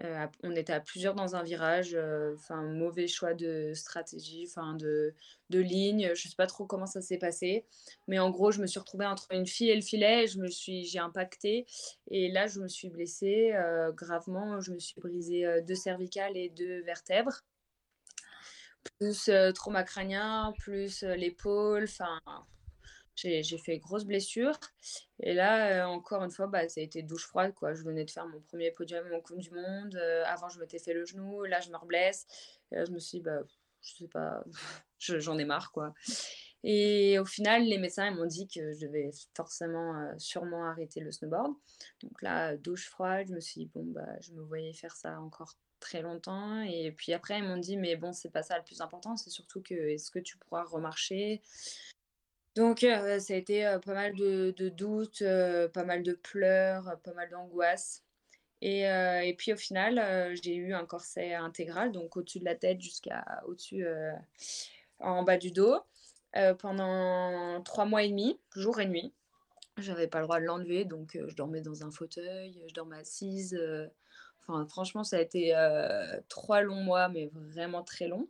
Euh, 0.04 0.28
on 0.44 0.56
était 0.56 0.74
à 0.74 0.80
plusieurs 0.80 1.16
dans 1.16 1.36
un 1.36 1.44
virage. 1.44 1.96
euh, 1.96 2.36
Enfin, 2.36 2.62
mauvais 2.62 3.08
choix 3.08 3.34
de 3.34 3.74
stratégie, 3.74 4.46
enfin 4.48 4.76
de, 4.76 5.14
de 5.50 5.60
ligne. 5.60 6.12
Je 6.14 6.28
sais 6.28 6.36
pas 6.36 6.48
trop 6.48 6.66
comment 6.66 6.86
ça 6.86 7.02
s'est 7.02 7.18
passé. 7.18 7.66
Mais 8.08 8.20
en 8.20 8.30
gros, 8.30 8.52
je 8.52 8.62
me 8.62 8.68
suis 8.68 8.80
retrouvée 8.80 9.06
entre 9.08 9.28
une 9.32 9.48
fille 9.48 9.70
et 9.70 9.76
le 9.76 9.82
filet. 9.82 10.26
et 10.26 10.28
Je 10.28 10.40
me 10.40 10.48
suis, 10.48 10.86
j'ai 10.86 11.00
impacté. 11.00 11.66
Et 12.12 12.30
là, 12.32 12.48
je 12.48 12.60
me 12.60 12.68
suis 12.68 12.90
blessée 12.90 13.54
gravement. 13.96 14.62
Je 14.62 14.72
me 14.72 14.80
suis 14.80 15.00
brisé 15.02 15.46
euh, 15.46 15.62
deux 15.62 15.76
cervicales 15.76 16.38
et 16.38 16.50
deux 16.50 16.82
vertèbres 16.84 17.42
plus 18.98 19.30
trauma 19.56 19.84
crânien, 19.84 20.54
plus 20.58 21.04
l'épaule, 21.04 21.84
enfin, 21.84 22.20
j'ai 23.20 23.58
fait 23.58 23.78
grosse 23.80 24.06
blessure. 24.06 24.58
Et 25.22 25.34
là, 25.34 25.86
euh, 25.86 25.88
encore 25.88 26.24
une 26.24 26.32
fois, 26.32 26.48
bah, 26.48 26.68
ça 26.70 26.82
a 26.82 26.84
été 26.84 27.04
douche 27.04 27.26
froide, 27.28 27.54
quoi. 27.54 27.74
Je 27.74 27.84
venais 27.84 28.06
de 28.06 28.12
faire 28.12 28.28
mon 28.28 28.40
premier 28.42 28.72
podium 28.72 29.06
en 29.14 29.22
Coupe 29.22 29.40
du 29.40 29.52
Monde. 29.52 29.96
euh, 29.96 30.24
avant, 30.26 30.50
je 30.50 30.60
m'étais 30.60 30.80
fait 30.80 30.94
le 30.94 31.06
genou. 31.06 31.44
Là, 31.44 31.60
je 31.62 31.70
me 31.70 31.78
reblesse. 31.78 32.28
Et 32.72 32.76
là, 32.76 32.86
je 32.86 32.92
me 32.92 33.00
suis 33.00 33.20
dit, 33.20 33.24
bah, 33.24 33.40
je 33.82 33.94
sais 33.96 34.08
pas, 34.08 34.44
je- 35.00 35.20
j'en 35.20 35.38
ai 35.38 35.46
marre, 35.46 35.72
quoi. 35.72 35.94
Et 36.64 37.20
au 37.20 37.26
final, 37.26 37.64
les 37.64 37.78
médecins 37.78 38.12
m'ont 38.12 38.26
dit 38.26 38.48
que 38.48 38.74
je 38.74 38.86
devais 38.86 39.12
forcément, 39.36 39.96
euh, 39.98 40.14
sûrement 40.18 40.66
arrêter 40.66 41.00
le 41.00 41.12
snowboard. 41.12 41.54
Donc 42.02 42.22
là, 42.22 42.58
douche 42.58 42.90
froide, 42.90 43.28
je 43.30 43.34
me 43.36 43.40
suis 43.40 43.62
dit, 43.62 43.72
bon, 43.74 43.84
bah, 43.86 44.20
je 44.22 44.34
me 44.34 44.42
voyais 44.44 44.74
faire 44.74 44.96
ça 44.96 45.20
encore 45.22 45.54
très 45.80 46.02
longtemps. 46.02 46.62
Et 46.64 46.92
puis 46.92 47.14
après, 47.14 47.40
ils 47.40 47.44
m'ont 47.46 47.58
dit, 47.58 47.78
mais 47.78 47.96
bon, 47.96 48.12
c'est 48.14 48.30
pas 48.32 48.44
ça 48.44 48.58
le 48.58 48.64
plus 48.64 48.82
important, 48.82 49.16
c'est 49.16 49.30
surtout 49.30 49.62
que 49.62 49.74
est-ce 49.74 50.12
que 50.12 50.20
tu 50.20 50.38
pourras 50.38 50.64
remarcher? 50.64 51.42
Donc, 52.56 52.84
euh, 52.84 53.20
ça 53.20 53.34
a 53.34 53.38
été 53.38 53.78
pas 53.86 53.94
mal 53.94 54.16
de, 54.16 54.70
doutes, 54.70 55.24
pas 55.74 55.84
mal 55.84 56.04
de 56.04 56.14
pleurs, 56.14 57.00
pas 57.04 57.14
mal 57.14 57.30
d'angoisse. 57.30 58.04
Et, 58.62 59.36
puis 59.38 59.54
au 59.54 59.58
final, 59.58 60.36
j'ai 60.44 60.56
eu 60.56 60.74
un 60.74 60.86
corset 60.86 61.34
intégral, 61.34 61.92
donc 61.92 62.18
au-dessus 62.18 62.40
de 62.40 62.46
la 62.46 62.56
tête 62.56 62.82
jusqu'à 62.82 63.24
au-dessus, 63.46 63.86
en 65.00 65.24
bas 65.24 65.38
du 65.38 65.52
dos, 65.52 65.80
pendant 66.60 67.62
trois 67.64 67.86
mois 67.86 68.04
et 68.04 68.10
demi, 68.10 68.40
jour 68.56 68.80
et 68.80 68.88
nuit. 68.88 69.14
J'avais 69.78 70.08
pas 70.08 70.20
le 70.20 70.26
droit 70.26 70.42
de 70.42 70.46
l'enlever, 70.46 70.84
donc 70.84 71.18
je 71.26 71.36
dormais 71.36 71.62
dans 71.62 71.86
un 71.86 71.92
fauteuil, 71.92 72.62
je 72.68 72.74
dormais 72.74 72.98
assise. 72.98 73.58
Enfin, 74.42 74.66
franchement, 74.66 75.06
ça 75.06 75.18
a 75.18 75.22
été 75.22 75.54
trois 76.28 76.62
longs 76.62 76.84
mois, 76.84 77.08
mais 77.08 77.30
vraiment 77.34 77.84
très 77.84 78.10
longs, 78.10 78.28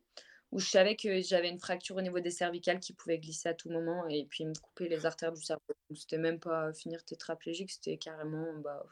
où 0.51 0.59
je 0.59 0.67
savais 0.67 0.95
que 0.95 1.21
j'avais 1.21 1.49
une 1.49 1.59
fracture 1.59 1.95
au 1.97 2.01
niveau 2.01 2.19
des 2.19 2.31
cervicales 2.31 2.79
qui 2.79 2.93
pouvait 2.93 3.19
glisser 3.19 3.49
à 3.49 3.53
tout 3.53 3.69
moment 3.69 4.07
et 4.07 4.25
puis 4.25 4.45
me 4.45 4.53
couper 4.53 4.89
les 4.89 5.05
artères 5.05 5.31
du 5.31 5.41
cerveau. 5.41 5.61
Donc, 5.89 5.97
C'était 5.97 6.17
même 6.17 6.39
pas 6.39 6.73
finir 6.73 7.03
tétraplégique, 7.05 7.71
c'était 7.71 7.97
carrément 7.97 8.53
bah, 8.59 8.83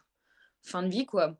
fin 0.61 0.83
de 0.83 0.89
vie, 0.89 1.05
quoi. 1.05 1.37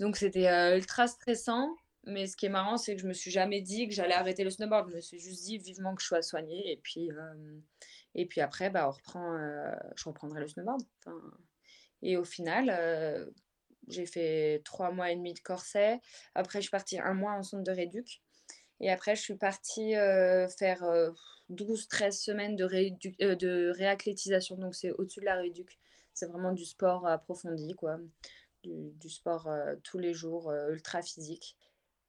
Donc, 0.00 0.16
c'était 0.16 0.48
euh, 0.48 0.76
ultra 0.76 1.06
stressant. 1.06 1.74
Mais 2.06 2.26
ce 2.26 2.36
qui 2.36 2.44
est 2.44 2.50
marrant, 2.50 2.76
c'est 2.76 2.94
que 2.94 3.00
je 3.00 3.06
me 3.06 3.14
suis 3.14 3.30
jamais 3.30 3.62
dit 3.62 3.88
que 3.88 3.94
j'allais 3.94 4.12
arrêter 4.12 4.44
le 4.44 4.50
snowboard. 4.50 4.90
Je 4.90 4.96
me 4.96 5.00
suis 5.00 5.18
juste 5.18 5.44
dit 5.44 5.56
vivement 5.56 5.94
que 5.94 6.02
je 6.02 6.08
sois 6.08 6.20
soignée. 6.20 6.70
Et 6.70 6.76
puis, 6.76 7.10
euh, 7.10 7.58
et 8.14 8.26
puis 8.26 8.42
après, 8.42 8.68
bah, 8.68 8.90
euh, 9.16 9.74
je 9.96 10.04
reprendrai 10.04 10.40
le 10.40 10.48
snowboard. 10.48 10.82
Et 12.02 12.18
au 12.18 12.24
final, 12.24 13.32
j'ai 13.88 14.04
fait 14.04 14.60
trois 14.66 14.90
mois 14.90 15.10
et 15.10 15.16
demi 15.16 15.32
de 15.32 15.40
corset. 15.40 16.00
Après, 16.34 16.58
je 16.58 16.64
suis 16.64 16.70
partie 16.70 16.98
un 16.98 17.14
mois 17.14 17.32
en 17.32 17.42
centre 17.42 17.64
de 17.64 17.72
réduc. 17.72 18.20
Et 18.80 18.90
après, 18.90 19.16
je 19.16 19.22
suis 19.22 19.36
partie 19.36 19.96
euh, 19.96 20.48
faire 20.48 20.82
euh, 20.84 21.10
12-13 21.50 22.12
semaines 22.12 22.56
de, 22.56 22.64
réédu- 22.64 23.14
euh. 23.22 24.56
Donc, 24.56 24.74
c'est 24.74 24.90
au-dessus 24.92 25.20
de 25.20 25.24
la 25.24 25.36
réduc. 25.36 25.78
C'est 26.12 26.26
vraiment 26.26 26.52
du 26.52 26.64
sport 26.64 27.06
approfondi, 27.06 27.74
quoi. 27.74 27.98
Du, 28.62 29.08
sport 29.08 29.48
tous 29.82 29.98
les 29.98 30.14
jours, 30.14 30.50
ultra 30.70 31.02
physique. 31.02 31.56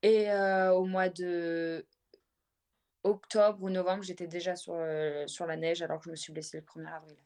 Et 0.03 0.31
au 0.72 0.86
mois 0.86 1.10
de 1.10 1.86
octobre 3.03 3.62
ou 3.62 3.69
novembre, 3.69 4.03
j'étais 4.03 4.27
déjà 4.27 4.55
sur, 4.55 4.77
sur 5.25 5.45
la 5.48 5.57
neige 5.57 5.81
alors 5.81 6.00
que 6.00 6.05
je 6.05 6.12
me 6.12 6.15
suis 6.15 6.31
blessée 6.31 6.57
le 6.57 6.63
1er 6.63 6.93
avril. 6.93 7.17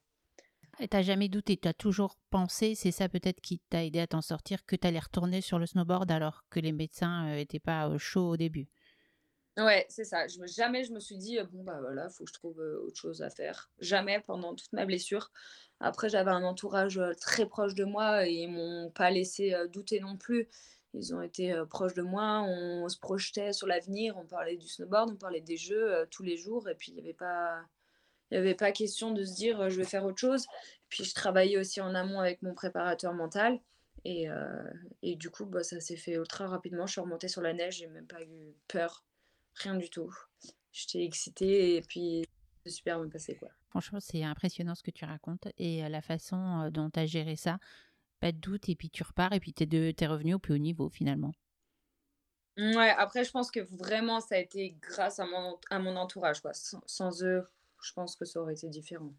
Et 0.79 0.88
t'as 0.88 1.01
jamais 1.01 1.27
douté, 1.27 1.58
tu 1.58 1.67
as 1.67 1.74
toujours 1.74 2.17
pensé, 2.29 2.74
c'est 2.74 2.91
ça 2.91 3.10
peut-être 3.10 3.41
qui 3.41 3.60
t'a 3.69 3.84
aidé 3.84 4.00
à 4.00 4.08
t'en 4.08 4.22
sortir, 4.22 4.65
que 4.65 4.77
tu 4.77 4.88
allais 4.88 5.00
retourner 5.00 5.41
sur 5.41 5.60
le 5.60 5.65
snowboard 5.65 6.10
alors 6.10 6.46
que 6.50 6.60
les 6.60 6.72
médecins 6.72 7.25
n'étaient 7.36 7.60
pas 7.60 7.96
chauds 7.98 8.29
au 8.29 8.38
début? 8.38 8.67
Ouais, 9.58 9.86
c'est 9.89 10.06
ça. 10.06 10.25
Jamais 10.27 10.86
je 10.86 10.94
me 10.94 11.00
suis 11.00 11.18
dit, 11.18 11.38
bon, 11.51 11.63
bah 11.63 11.79
voilà, 11.82 12.10
faut 12.10 12.24
que 12.24 12.29
je 12.29 12.34
trouve 12.34 12.60
autre 12.60 12.96
chose 12.96 13.22
à 13.22 13.29
faire. 13.29 13.70
Jamais 13.79 14.22
pendant 14.22 14.56
toute 14.56 14.72
ma 14.72 14.86
blessure. 14.86 15.32
Après, 15.82 16.08
j'avais 16.10 16.32
un 16.32 16.44
entourage 16.44 17.01
très 17.20 17.46
proche 17.46 17.75
de 17.75 17.84
moi 17.84 18.25
et 18.27 18.32
ils 18.32 18.48
m'ont 18.50 18.89
pas 18.91 19.12
laissé 19.12 19.53
douter 19.72 20.00
non 20.00 20.18
plus. 20.18 20.48
Ils 20.94 21.13
ont 21.13 21.22
été 21.22 21.62
proches 21.70 21.94
de 21.94 22.01
moi, 22.01 22.41
on 22.41 22.88
se 22.89 22.98
projetait 22.98 23.53
sur 23.53 23.68
l'avenir, 23.68 24.18
on 24.18 24.25
parlait 24.25 24.58
du 24.58 24.68
snowboard, 24.68 25.12
on 25.12 25.15
parlait 25.18 25.41
des 25.41 25.58
jeux 25.58 26.08
tous 26.10 26.24
les 26.24 26.38
jours 26.38 26.68
et 26.70 26.75
puis 26.75 26.91
il 26.91 26.96
n'y 26.96 27.01
avait 27.01 27.13
pas 27.13 27.62
il 28.32 28.36
n'y 28.36 28.39
avait 28.39 28.56
pas 28.56 28.72
question 28.72 29.12
de 29.12 29.24
se 29.24 29.36
dire 29.36 29.70
je 29.70 29.77
vais 29.77 29.84
faire 29.86 30.06
autre 30.06 30.20
chose. 30.20 30.46
Puis 30.89 31.03
je 31.03 31.13
travaillais 31.13 31.58
aussi 31.58 31.82
en 31.82 31.96
amont 31.96 32.20
avec 32.20 32.41
mon 32.41 32.53
préparateur 32.53 33.13
mental. 33.13 33.60
Et, 34.06 34.27
et 35.03 35.15
du 35.15 35.29
coup, 35.29 35.46
bah, 35.46 35.63
ça 35.63 35.79
s'est 35.79 35.98
fait 35.98 36.13
ultra 36.13 36.48
rapidement. 36.48 36.86
Je 36.88 36.94
suis 36.94 37.01
remontée 37.01 37.27
sur 37.27 37.41
la 37.41 37.53
neige, 37.53 37.77
j'ai 37.77 37.88
même 37.88 38.08
pas 38.08 38.22
eu 38.22 38.56
peur, 38.68 39.03
rien 39.62 39.75
du 39.75 39.89
tout. 39.89 40.13
J'étais 40.72 41.04
excitée 41.04 41.78
et 41.78 41.82
puis 41.82 42.25
c'est 42.63 42.72
super 42.72 43.00
bien 43.00 43.10
passé. 43.10 43.36
Quoi. 43.36 43.50
Franchement, 43.70 44.00
c'est 44.00 44.24
impressionnant 44.24 44.75
ce 44.75 44.84
que 44.84 44.92
tu 44.92 45.06
racontes 45.06 45.48
et 45.58 45.88
la 45.88 46.01
façon 46.01 46.70
dont 46.72 46.89
tu 46.89 47.00
as 47.00 47.06
géré 47.06 47.36
ça. 47.36 47.60
Pas 48.20 48.32
de 48.32 48.38
doute, 48.38 48.68
et 48.68 48.75
puis 48.75 48.89
tu 48.89 49.01
repars, 49.04 49.32
et 49.32 49.39
puis 49.39 49.54
tu 49.54 49.63
es, 49.63 49.96
es 49.98 50.08
revenu 50.08 50.34
au 50.34 50.39
plus 50.39 50.54
haut 50.54 50.58
niveau 50.58 50.89
finalement. 50.89 51.32
Ouais, 52.58 52.89
après, 52.89 53.24
je 53.24 53.32
pense 53.32 53.50
que 53.50 53.62
vraiment, 53.62 54.20
ça 54.20 54.36
a 54.36 54.39
été 54.39 54.75
grâce 54.82 55.20
à 55.20 55.25
mon, 55.25 55.58
à 55.70 55.80
mon 55.80 55.96
entourage. 55.96 56.42
Quoi. 56.42 56.51
sans 56.54 57.24
eux, 57.24 57.48
je 57.82 57.94
pense 57.94 58.18
que 58.18 58.25
ça 58.25 58.42
aurait 58.42 58.54
été 58.54 58.68
différent. 58.68 59.13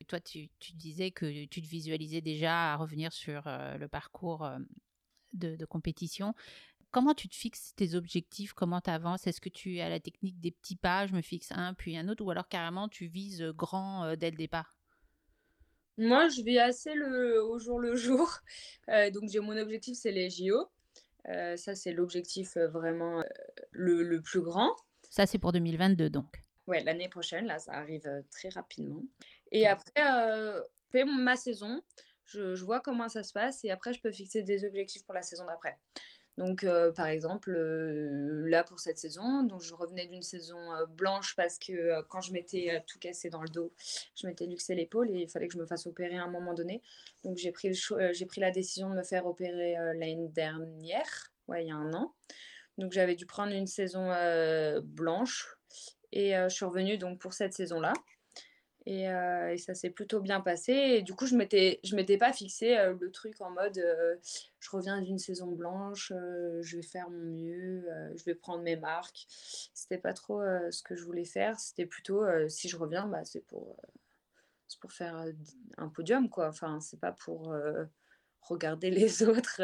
Et 0.00 0.04
toi, 0.04 0.20
tu, 0.20 0.48
disais 0.74 1.10
que 1.10 1.46
tu 1.46 1.62
te 1.62 1.66
visualisais 1.66 2.20
déjà 2.20 2.72
à 2.72 2.76
revenir 2.76 3.12
sur 3.12 3.46
euh, 3.46 3.76
le 3.76 3.88
parcours 3.88 4.44
euh, 4.44 4.58
de, 5.32 5.64
compétition. 5.64 6.34
Comment 6.94 7.12
tu 7.12 7.28
te 7.28 7.34
fixes 7.34 7.74
tes 7.74 7.96
objectifs? 7.96 8.52
Comment 8.52 8.80
tu 8.80 8.88
avances? 8.88 9.26
Est-ce 9.26 9.40
que 9.40 9.48
tu 9.48 9.80
as 9.80 9.88
la 9.88 9.98
technique 9.98 10.38
des 10.38 10.52
petits 10.52 10.76
pas, 10.76 11.08
je 11.08 11.12
me 11.12 11.22
fixe 11.22 11.50
un 11.50 11.74
puis 11.74 11.96
un 11.96 12.08
autre, 12.08 12.24
ou 12.24 12.30
alors 12.30 12.46
carrément 12.46 12.88
tu 12.88 13.08
vises 13.08 13.42
grand 13.42 14.04
euh, 14.04 14.14
dès 14.14 14.30
le 14.30 14.36
départ? 14.36 14.78
Moi, 15.98 16.28
je 16.28 16.42
vais 16.42 16.58
assez 16.58 16.94
le, 16.94 17.42
au 17.42 17.58
jour 17.58 17.80
le 17.80 17.96
jour. 17.96 18.38
donc, 19.12 19.28
j'ai 19.28 19.40
mon 19.40 19.56
objectif, 19.56 19.96
c'est 19.96 20.12
les 20.12 20.30
JO. 20.30 20.70
ça, 21.56 21.74
c'est 21.74 21.92
l'objectif 21.92 22.56
vraiment 22.56 23.24
le, 23.72 24.04
le 24.04 24.22
plus 24.22 24.42
grand. 24.42 24.70
Ça, 25.10 25.26
c'est 25.26 25.38
pour 25.38 25.50
2022, 25.50 26.10
donc 26.10 26.44
Ouais, 26.68 26.84
l'année 26.84 27.08
prochaine, 27.08 27.46
là, 27.46 27.58
ça 27.58 27.72
arrive 27.72 28.08
très 28.30 28.50
rapidement. 28.50 29.02
Et 29.50 29.66
après, 29.66 29.92
euh, 29.98 30.62
fais 30.92 31.04
ma 31.04 31.34
saison, 31.34 31.82
je, 32.24 32.54
je, 32.54 32.64
vois 32.64 32.80
comment 32.80 33.08
ça 33.08 33.24
se 33.24 33.32
passe 33.32 33.64
et 33.64 33.72
après, 33.72 33.92
je 33.92 34.00
peux 34.00 34.12
fixer 34.12 34.44
des 34.44 34.64
objectifs 34.64 35.04
pour 35.04 35.14
la 35.14 35.22
saison 35.22 35.44
d'après. 35.44 35.76
Donc, 36.36 36.66
par 36.96 37.06
exemple, 37.06 37.52
là 37.52 38.64
pour 38.64 38.80
cette 38.80 38.98
saison, 38.98 39.44
donc 39.44 39.62
je 39.62 39.72
revenais 39.72 40.06
d'une 40.06 40.22
saison 40.22 40.58
blanche 40.88 41.36
parce 41.36 41.58
que 41.58 42.02
quand 42.08 42.20
je 42.20 42.32
m'étais 42.32 42.82
tout 42.88 42.98
cassé 42.98 43.30
dans 43.30 43.42
le 43.42 43.48
dos, 43.48 43.72
je 44.16 44.26
m'étais 44.26 44.46
luxé 44.46 44.74
l'épaule 44.74 45.10
et 45.10 45.20
il 45.22 45.28
fallait 45.28 45.46
que 45.46 45.54
je 45.54 45.58
me 45.58 45.66
fasse 45.66 45.86
opérer 45.86 46.16
à 46.16 46.24
un 46.24 46.30
moment 46.30 46.54
donné. 46.54 46.82
Donc, 47.22 47.36
j'ai 47.36 47.52
pris, 47.52 47.70
pris 48.28 48.40
la 48.40 48.50
décision 48.50 48.90
de 48.90 48.96
me 48.96 49.04
faire 49.04 49.26
opérer 49.26 49.74
l'année 49.94 50.28
dernière, 50.28 51.32
ouais, 51.46 51.64
il 51.64 51.68
y 51.68 51.70
a 51.70 51.76
un 51.76 51.92
an. 51.94 52.12
Donc, 52.78 52.90
j'avais 52.92 53.14
dû 53.14 53.26
prendre 53.26 53.52
une 53.52 53.68
saison 53.68 54.10
blanche 54.82 55.56
et 56.10 56.32
je 56.32 56.48
suis 56.48 56.64
revenue 56.64 56.98
donc 56.98 57.20
pour 57.20 57.32
cette 57.32 57.54
saison-là. 57.54 57.92
Et, 58.86 59.06
ça 59.58 59.74
s'est 59.74 59.90
plutôt 59.90 60.20
bien 60.20 60.40
passé. 60.40 60.72
Et 60.72 61.02
du 61.02 61.14
coup, 61.14 61.26
je 61.26 61.36
m'étais, 61.36 61.80
je 61.84 61.96
m'étais 61.96 62.18
pas 62.18 62.32
fixé 62.32 62.76
le 63.00 63.10
truc 63.10 63.40
en 63.40 63.50
mode 63.50 63.82
je 64.64 64.70
reviens 64.70 65.00
d'une 65.02 65.18
saison 65.18 65.52
blanche, 65.52 66.10
je 66.10 66.76
vais 66.76 66.82
faire 66.82 67.10
mon 67.10 67.24
mieux, 67.32 67.86
je 68.16 68.24
vais 68.24 68.34
prendre 68.34 68.62
mes 68.62 68.76
marques. 68.76 69.26
C'était 69.74 69.98
pas 69.98 70.14
trop 70.14 70.40
ce 70.70 70.82
que 70.82 70.96
je 70.96 71.04
voulais 71.04 71.24
faire. 71.24 71.58
C'était 71.60 71.86
plutôt 71.86 72.24
si 72.48 72.68
je 72.68 72.76
reviens, 72.76 73.06
bah, 73.06 73.24
c'est 73.24 73.44
pour, 73.46 73.76
c'est 74.68 74.80
pour 74.80 74.92
faire 74.92 75.24
un 75.76 75.88
podium, 75.88 76.28
quoi. 76.30 76.48
Enfin, 76.48 76.80
c'est 76.80 77.00
pas 77.00 77.12
pour 77.12 77.54
regarder 78.40 78.90
les 78.90 79.22
autres. 79.22 79.60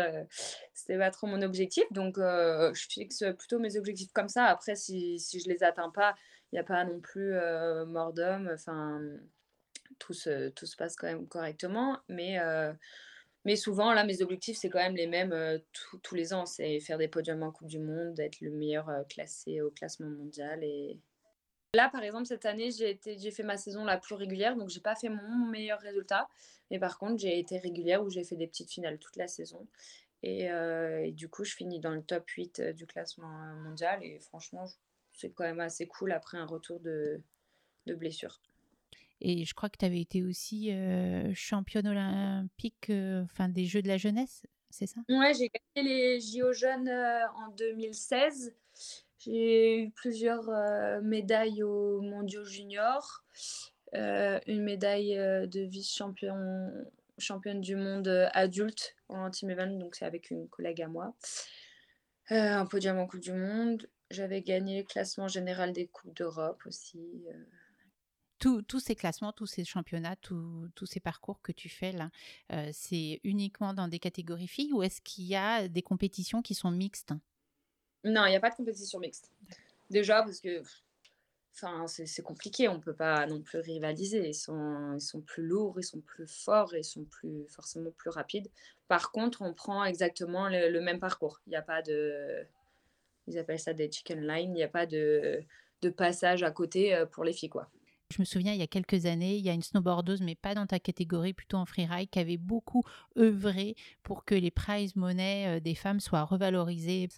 C'était 0.75 0.99
pas 0.99 1.11
trop 1.11 1.27
mon 1.27 1.43
objectif. 1.43 1.85
Donc, 1.93 2.17
je 2.19 2.87
fixe 2.89 3.25
plutôt 3.39 3.59
mes 3.59 3.77
objectifs 3.77 4.13
comme 4.13 4.29
ça. 4.29 4.45
Après, 4.45 4.77
si, 4.77 5.19
si 5.19 5.41
je 5.41 5.49
les 5.49 5.63
atteins 5.63 5.91
pas, 5.91 6.15
n'y 6.57 6.59
a 6.59 6.65
pas 6.65 6.85
non 6.85 7.01
plus 7.01 7.35
mort 7.87 8.13
d'homme. 8.13 8.51
Enfin, 8.53 9.01
tout 9.99 10.15
se, 10.15 10.77
passe 10.77 10.97
quand 10.97 11.07
même 11.07 11.27
correctement. 11.29 11.99
Mais, 12.09 12.39
mais 13.45 13.57
souvent, 13.57 13.93
là, 13.93 14.05
mes 14.05 14.23
objectifs, 14.23 14.59
c'est 14.59 14.69
quand 14.69 14.79
même 14.79 14.97
les 14.97 15.07
mêmes 15.07 15.61
tous 16.03 16.15
les 16.15 16.33
ans. 16.33 16.47
C'est 16.47 16.81
faire 16.81 16.99
des 16.99 17.09
podiums 17.09 17.43
en 17.43 17.53
Coupe 17.53 17.69
du 17.69 17.79
Monde, 17.79 18.19
être 18.19 18.41
le 18.41 18.51
meilleur 18.51 18.91
classé 19.09 19.61
au 19.61 19.71
classement 19.71 20.09
mondial. 20.09 20.65
Et 20.65 20.99
là, 21.75 21.89
par 21.89 22.03
exemple, 22.03 22.27
cette 22.27 22.47
année, 22.47 22.71
j'ai, 22.71 23.31
fait 23.31 23.43
ma 23.43 23.57
saison 23.57 23.85
la 23.85 23.99
plus 23.99 24.15
régulière. 24.15 24.57
Donc, 24.57 24.71
j'ai 24.71 24.81
pas 24.81 24.97
fait 24.97 25.09
mon 25.09 25.47
meilleur 25.47 25.81
résultat. 25.81 26.29
Mais 26.71 26.79
par 26.79 26.99
contre, 26.99 27.19
j'ai 27.21 27.39
été 27.39 27.59
régulière 27.59 28.03
où 28.03 28.11
j'ai 28.11 28.25
fait 28.25 28.37
des 28.37 28.47
petites 28.47 28.71
finales 28.71 28.99
toute 28.99 29.17
la 29.17 29.29
saison. 29.29 29.67
Et, 30.23 30.45
et, 30.45 31.13
du 31.13 31.29
coup, 31.29 31.45
je 31.45 31.55
finis 31.55 31.81
dans 31.81 31.93
le 31.93 32.03
top 32.03 32.29
8 32.29 32.61
du 32.75 32.87
classement 32.87 33.55
mondial. 33.63 34.03
Et 34.03 34.19
franchement, 34.21 34.67
c'est 35.21 35.31
quand 35.31 35.45
même 35.45 35.61
assez 35.61 35.87
cool 35.87 36.13
après 36.13 36.39
un 36.39 36.47
retour 36.47 36.81
de, 36.81 37.21
de 37.87 37.95
blessure. 37.95 38.41
Et 39.21 39.45
je 39.45 39.55
crois 39.55 39.69
que 39.69 39.77
tu 39.77 39.85
avais 39.85 40.01
été 40.01 40.23
aussi 40.23 40.73
euh, 40.73 41.31
championne 41.35 41.87
olympique 41.87 42.89
euh, 42.89 43.23
enfin, 43.25 43.49
des 43.49 43.67
Jeux 43.67 43.83
de 43.83 43.89
la 43.89 43.99
jeunesse, 43.99 44.47
c'est 44.71 44.87
ça? 44.87 45.01
Ouais, 45.11 45.35
j'ai 45.35 45.51
gagné 45.51 45.89
les 45.89 46.21
JO 46.21 46.53
jeunes 46.53 46.89
euh, 46.89 47.27
en 47.35 47.49
2016. 47.51 48.55
J'ai 49.19 49.83
eu 49.83 49.91
plusieurs 49.91 50.49
médailles 51.03 51.63
aux 51.63 52.01
mondiaux 52.01 52.47
juniors, 52.47 53.23
une 53.93 54.63
médaille 54.63 55.15
de 55.15 55.61
vice-champion 55.61 56.71
championne 57.19 57.61
du 57.61 57.77
monde 57.77 58.09
adulte 58.33 58.97
en 59.11 59.29
team 59.29 59.51
event, 59.51 59.77
donc 59.79 59.95
c'est 59.95 60.07
avec 60.07 60.31
une 60.31 60.49
collègue 60.49 60.81
à 60.81 60.89
moi. 60.89 61.15
un 62.31 62.65
podium 62.65 62.99
en 62.99 63.07
Coupe 63.07 63.21
du 63.21 63.35
Monde, 63.35 63.87
j'avais 64.11 64.43
gagné 64.43 64.79
le 64.81 64.87
classement 64.87 65.29
général 65.29 65.73
des 65.73 65.87
Coupes 65.87 66.15
d'Europe 66.15 66.61
aussi. 66.67 67.25
Euh. 67.29 68.63
tous 68.63 68.81
ces 68.81 68.95
classements, 68.95 69.33
tous 69.33 69.47
ces 69.47 69.65
championnats, 69.65 70.17
tous 70.17 70.87
ces 70.87 71.01
parcours 71.01 71.41
que 71.43 71.53
tu 71.53 71.69
fais 71.69 71.93
là, 71.93 72.11
euh, 72.53 72.71
c'est 72.73 73.21
uniquement 73.25 73.75
dans 73.75 73.89
des 73.89 73.99
catégories 73.99 74.49
filles 74.49 74.73
ou 74.73 74.83
est-ce 74.83 75.01
qu'il 75.01 75.25
y 75.25 75.37
a 75.37 75.69
des 75.69 75.83
compétitions 75.83 76.43
qui 76.43 76.55
sont 76.55 76.71
mixtes? 76.71 77.13
Non, 78.05 78.27
il 78.27 78.31
n'y 78.31 78.37
a 78.37 78.41
pas 78.41 78.51
de 78.51 78.57
compétition 78.57 78.99
mixte. 78.99 79.31
Déjà 79.91 80.23
parce 80.23 80.41
que 80.41 80.63
enfin, 81.55 81.87
c'est 81.87 82.23
compliqué, 82.23 82.69
on 82.69 82.77
ne 82.77 82.81
peut 82.81 82.95
pas 82.95 83.27
non 83.27 83.43
plus 83.43 83.59
rivaliser. 83.59 84.29
Ils 84.29 84.35
sont, 84.35 84.95
ils 84.95 85.01
sont 85.01 85.21
plus 85.21 85.43
lourds, 85.47 85.79
ils 85.79 85.85
sont 85.85 86.01
plus 86.01 86.27
forts, 86.27 86.75
ils 86.75 86.85
sont 86.85 87.05
plus, 87.05 87.47
forcément 87.49 87.91
plus 87.91 88.09
rapides. 88.09 88.49
Par 88.89 89.13
contre, 89.13 89.43
on 89.43 89.53
prend 89.53 89.85
exactement 89.85 90.49
le 90.49 90.81
même 90.81 90.99
parcours. 90.99 91.41
Il 91.47 91.51
n'y 91.51 91.57
a 91.57 91.63
pas 91.63 91.83
de 91.83 92.47
ils 93.27 93.39
appellent 93.39 93.59
ça 93.59 93.73
des 93.73 93.91
chicken 93.91 94.27
line. 94.27 94.51
Il 94.51 94.55
n'y 94.55 94.63
a 94.63 94.69
pas 94.69 94.87
de, 94.87 95.41
de, 95.83 95.91
passage 95.91 96.43
à 96.43 96.51
côté 96.51 96.95
euh, 96.95 97.07
pour 97.07 97.25
les 97.25 97.33
filles, 97.33 97.49
quoi. 97.49 97.69
Je 98.11 98.21
me 98.21 98.25
souviens, 98.25 98.53
il 98.53 98.59
y 98.59 98.63
a 98.63 98.67
quelques 98.67 99.07
années, 99.07 99.37
il 99.37 99.45
y 99.45 99.51
a 99.51 99.53
une 99.53 99.63
snowboardeuse, 99.63 100.21
mais 100.21 100.35
pas 100.35 100.55
dans 100.55 100.67
ta 100.67 100.81
catégorie, 100.81 101.33
plutôt 101.33 101.59
en 101.59 101.65
freeride, 101.65 102.11
qui 102.11 102.19
avait 102.19 102.39
beaucoup 102.39 102.83
œuvré 103.17 103.77
pour 104.03 104.25
que 104.25 104.35
les 104.35 104.51
prize 104.51 104.97
money 104.97 105.47
euh, 105.47 105.61
des 105.61 105.77
femmes 105.77 106.01
soient 106.01 106.25
revalorisées. 106.25 107.09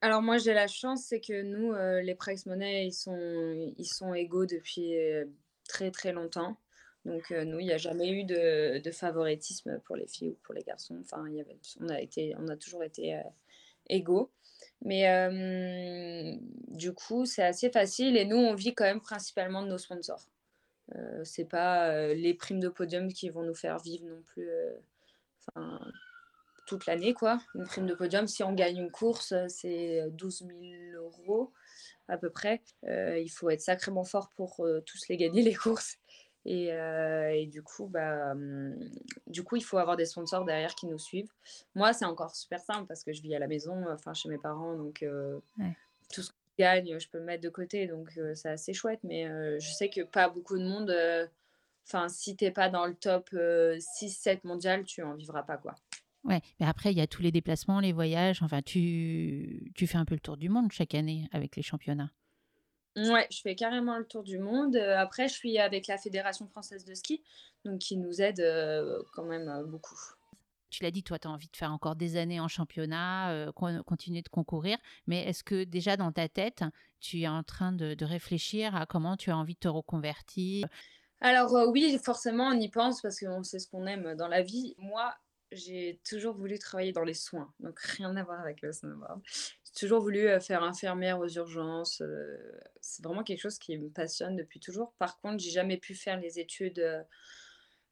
Alors 0.00 0.22
moi, 0.22 0.38
j'ai 0.38 0.54
la 0.54 0.66
chance, 0.66 1.04
c'est 1.04 1.20
que 1.20 1.42
nous, 1.42 1.72
euh, 1.72 2.00
les 2.00 2.14
prize 2.14 2.46
money, 2.46 2.86
ils 2.86 2.92
sont, 2.92 3.74
ils 3.76 3.86
sont 3.86 4.14
égaux 4.14 4.46
depuis 4.46 4.94
très 5.68 5.90
très 5.90 6.12
longtemps. 6.12 6.56
Donc 7.04 7.30
nous, 7.30 7.60
il 7.60 7.66
n'y 7.66 7.72
a 7.72 7.78
jamais 7.78 8.10
eu 8.10 8.24
de, 8.24 8.78
de, 8.78 8.90
favoritisme 8.90 9.78
pour 9.84 9.96
les 9.96 10.06
filles 10.06 10.30
ou 10.30 10.38
pour 10.42 10.54
les 10.54 10.62
garçons. 10.62 10.96
Enfin, 11.02 11.22
il 11.28 11.36
y 11.36 11.40
avait, 11.40 11.58
on, 11.80 11.90
a 11.90 12.00
été, 12.00 12.34
on 12.38 12.48
a 12.48 12.56
toujours 12.56 12.82
été 12.82 13.20
égaux. 13.90 14.30
Mais 14.82 16.38
du 16.68 16.92
coup, 16.92 17.24
c'est 17.24 17.42
assez 17.42 17.70
facile 17.70 18.16
et 18.16 18.24
nous, 18.24 18.36
on 18.36 18.54
vit 18.54 18.74
quand 18.74 18.84
même 18.84 19.00
principalement 19.00 19.62
de 19.62 19.68
nos 19.68 19.78
sponsors. 19.78 20.28
Euh, 20.94 21.24
c'est 21.24 21.46
pas 21.46 22.12
les 22.14 22.34
primes 22.34 22.60
de 22.60 22.68
podium 22.68 23.10
qui 23.12 23.30
vont 23.30 23.42
nous 23.42 23.54
faire 23.54 23.78
vivre 23.78 24.06
non 24.06 24.22
plus 24.22 24.48
toute 26.66 26.86
l'année. 26.86 27.14
quoi. 27.14 27.40
Une 27.54 27.64
prime 27.64 27.86
de 27.86 27.94
podium, 27.94 28.26
si 28.26 28.42
on 28.42 28.52
gagne 28.52 28.78
une 28.78 28.90
course, 28.90 29.34
c'est 29.48 30.04
12 30.10 30.46
000 30.46 30.58
euros 30.96 31.52
à 32.08 32.18
peu 32.18 32.28
près. 32.28 32.62
il 32.86 33.30
faut 33.30 33.48
être 33.48 33.62
sacrément 33.62 34.04
fort 34.04 34.30
pour 34.36 34.66
tous 34.84 35.08
les 35.08 35.16
gagner, 35.16 35.42
les 35.42 35.54
courses. 35.54 35.96
Et, 36.46 36.66
et, 36.68 37.46
du 37.46 37.62
coup, 37.62 37.86
bah, 37.86 38.34
du 39.26 39.42
coup, 39.42 39.56
il 39.56 39.64
faut 39.64 39.78
avoir 39.78 39.96
des 39.96 40.04
sponsors 40.04 40.44
derrière 40.44 40.74
qui 40.74 40.86
nous 40.86 40.98
suivent. 40.98 41.32
Moi, 41.74 41.92
c'est 41.92 42.04
encore 42.04 42.34
super 42.34 42.60
simple 42.60 42.86
parce 42.86 43.02
que 43.02 43.12
je 43.12 43.22
vis 43.22 43.34
à 43.34 43.38
la 43.38 43.46
maison, 43.46 43.84
enfin 43.90 44.12
chez 44.12 44.28
mes 44.28 44.38
parents, 44.38 44.74
donc 44.76 45.04
tout 46.12 46.22
ce 46.22 46.30
que 46.30 46.36
je 46.58 46.62
gagne, 46.62 46.98
je 46.98 47.08
peux 47.08 47.18
le 47.18 47.24
mettre 47.24 47.42
de 47.42 47.48
côté, 47.48 47.86
donc 47.86 48.18
c'est 48.34 48.50
assez 48.50 48.74
chouette. 48.74 49.00
Mais 49.04 49.24
je 49.58 49.70
sais 49.72 49.88
que 49.88 50.02
pas 50.02 50.28
beaucoup 50.28 50.58
de 50.58 50.64
monde. 50.64 50.94
Enfin, 51.86 52.08
si 52.08 52.36
t'es 52.36 52.50
pas 52.50 52.68
dans 52.68 52.86
le 52.86 52.94
top 52.94 53.30
6-7 53.32 54.40
mondial, 54.44 54.84
tu 54.84 55.02
en 55.02 55.14
vivras 55.14 55.42
pas, 55.42 55.56
quoi. 55.56 55.74
Ouais, 56.24 56.40
mais 56.58 56.66
après, 56.66 56.90
il 56.90 56.96
y 56.96 57.02
a 57.02 57.06
tous 57.06 57.20
les 57.22 57.30
déplacements, 57.30 57.80
les 57.80 57.92
voyages. 57.92 58.42
Enfin, 58.42 58.62
tu, 58.62 59.70
tu 59.74 59.86
fais 59.86 59.98
un 59.98 60.06
peu 60.06 60.14
le 60.14 60.20
tour 60.20 60.36
du 60.38 60.48
monde 60.48 60.72
chaque 60.72 60.94
année 60.94 61.28
avec 61.32 61.56
les 61.56 61.62
championnats. 61.62 62.10
Ouais, 62.96 63.26
je 63.30 63.40
fais 63.40 63.54
carrément 63.54 63.98
le 63.98 64.06
tour 64.06 64.22
du 64.22 64.38
monde. 64.38 64.76
Après, 64.76 65.28
je 65.28 65.34
suis 65.34 65.58
avec 65.58 65.86
la 65.86 65.98
Fédération 65.98 66.46
française 66.46 66.84
de 66.84 66.94
ski, 66.94 67.22
donc 67.64 67.80
qui 67.80 67.96
nous 67.96 68.20
aide 68.20 68.42
quand 69.14 69.24
même 69.24 69.64
beaucoup. 69.66 69.98
Tu 70.70 70.82
l'as 70.82 70.90
dit, 70.90 71.04
toi, 71.04 71.18
tu 71.18 71.28
as 71.28 71.30
envie 71.30 71.48
de 71.48 71.56
faire 71.56 71.72
encore 71.72 71.94
des 71.94 72.16
années 72.16 72.40
en 72.40 72.48
championnat, 72.48 73.52
continuer 73.86 74.22
de 74.22 74.28
concourir, 74.28 74.76
mais 75.06 75.24
est-ce 75.24 75.44
que 75.44 75.64
déjà 75.64 75.96
dans 75.96 76.10
ta 76.10 76.28
tête, 76.28 76.64
tu 77.00 77.20
es 77.20 77.28
en 77.28 77.42
train 77.42 77.72
de, 77.72 77.94
de 77.94 78.04
réfléchir 78.04 78.74
à 78.74 78.86
comment 78.86 79.16
tu 79.16 79.30
as 79.30 79.36
envie 79.36 79.54
de 79.54 79.60
te 79.60 79.68
reconvertir? 79.68 80.66
Alors 81.20 81.52
oui, 81.70 81.98
forcément, 82.02 82.48
on 82.48 82.58
y 82.58 82.68
pense 82.68 83.00
parce 83.02 83.20
qu'on 83.20 83.42
sait 83.42 83.58
ce 83.58 83.68
qu'on 83.68 83.86
aime 83.86 84.14
dans 84.14 84.28
la 84.28 84.42
vie. 84.42 84.74
Moi, 84.78 85.14
j'ai 85.54 86.00
toujours 86.08 86.34
voulu 86.34 86.58
travailler 86.58 86.92
dans 86.92 87.04
les 87.04 87.14
soins, 87.14 87.52
donc 87.60 87.78
rien 87.80 88.14
à 88.16 88.22
voir 88.22 88.40
avec 88.40 88.62
le 88.62 88.72
snowboard. 88.72 89.20
J'ai 89.24 89.72
toujours 89.78 90.00
voulu 90.00 90.28
euh, 90.28 90.40
faire 90.40 90.62
infirmière 90.62 91.18
aux 91.18 91.28
urgences. 91.28 92.00
Euh, 92.00 92.36
c'est 92.80 93.02
vraiment 93.04 93.22
quelque 93.22 93.40
chose 93.40 93.58
qui 93.58 93.76
me 93.78 93.88
passionne 93.88 94.36
depuis 94.36 94.60
toujours. 94.60 94.92
Par 94.98 95.18
contre, 95.18 95.42
j'ai 95.42 95.50
jamais 95.50 95.76
pu 95.76 95.94
faire 95.94 96.18
les 96.18 96.38
études 96.38 96.78
euh, 96.78 97.02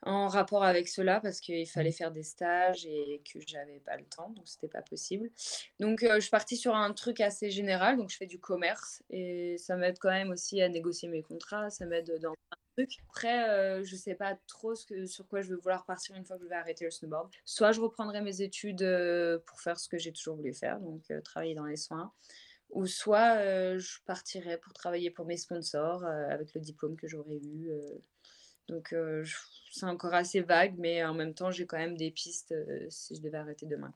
en 0.02 0.28
rapport 0.28 0.64
avec 0.64 0.88
cela 0.88 1.20
parce 1.20 1.40
qu'il 1.40 1.68
fallait 1.68 1.92
faire 1.92 2.10
des 2.10 2.24
stages 2.24 2.86
et 2.86 3.22
que 3.32 3.38
j'avais 3.46 3.80
pas 3.80 3.96
le 3.96 4.04
temps, 4.04 4.30
donc 4.30 4.48
c'était 4.48 4.68
pas 4.68 4.82
possible. 4.82 5.30
Donc 5.78 6.00
je 6.02 6.18
suis 6.18 6.30
partie 6.30 6.56
sur 6.56 6.74
un 6.74 6.92
truc 6.92 7.20
assez 7.20 7.50
général, 7.52 7.96
donc 7.96 8.10
je 8.10 8.16
fais 8.16 8.26
du 8.26 8.40
commerce 8.40 9.04
et 9.10 9.56
ça 9.58 9.76
m'aide 9.76 10.00
quand 10.00 10.10
même 10.10 10.30
aussi 10.30 10.60
à 10.60 10.68
négocier 10.68 11.08
mes 11.08 11.22
contrats, 11.22 11.70
ça 11.70 11.86
m'aide 11.86 12.18
dans 12.20 12.34
après, 12.78 13.48
euh, 13.48 13.84
je 13.84 13.96
sais 13.96 14.14
pas 14.14 14.36
trop 14.46 14.74
sur 14.74 15.26
quoi 15.28 15.42
je 15.42 15.50
vais 15.50 15.60
vouloir 15.60 15.84
partir 15.84 16.16
une 16.16 16.24
fois 16.24 16.36
que 16.36 16.44
je 16.44 16.48
vais 16.48 16.54
arrêter 16.54 16.84
le 16.84 16.90
snowboard. 16.90 17.30
Soit 17.44 17.72
je 17.72 17.80
reprendrai 17.80 18.22
mes 18.22 18.40
études 18.40 18.82
euh, 18.82 19.38
pour 19.46 19.60
faire 19.60 19.78
ce 19.78 19.88
que 19.88 19.98
j'ai 19.98 20.12
toujours 20.12 20.36
voulu 20.36 20.54
faire, 20.54 20.80
donc 20.80 21.02
euh, 21.10 21.20
travailler 21.20 21.54
dans 21.54 21.66
les 21.66 21.76
soins. 21.76 22.12
Ou 22.70 22.86
soit 22.86 23.36
je 23.76 23.98
partirai 24.06 24.56
pour 24.56 24.72
travailler 24.72 25.10
pour 25.10 25.26
mes 25.26 25.36
sponsors 25.36 26.06
avec 26.06 26.54
le 26.54 26.60
diplôme 26.62 26.96
que 26.96 27.06
j'aurais 27.06 27.36
eu. 27.36 27.70
donc 28.66 28.94
c'est 29.70 29.84
encore 29.84 30.14
assez 30.14 30.40
vague, 30.40 30.76
mais 30.78 31.04
en 31.04 31.12
même 31.12 31.34
temps, 31.34 31.50
j'ai 31.50 31.66
quand 31.66 31.76
même 31.76 31.98
des 31.98 32.10
pistes 32.10 32.54
si 32.88 33.14
je 33.14 33.20
devais 33.20 33.36
arrêter 33.36 33.66
demain. 33.66 33.92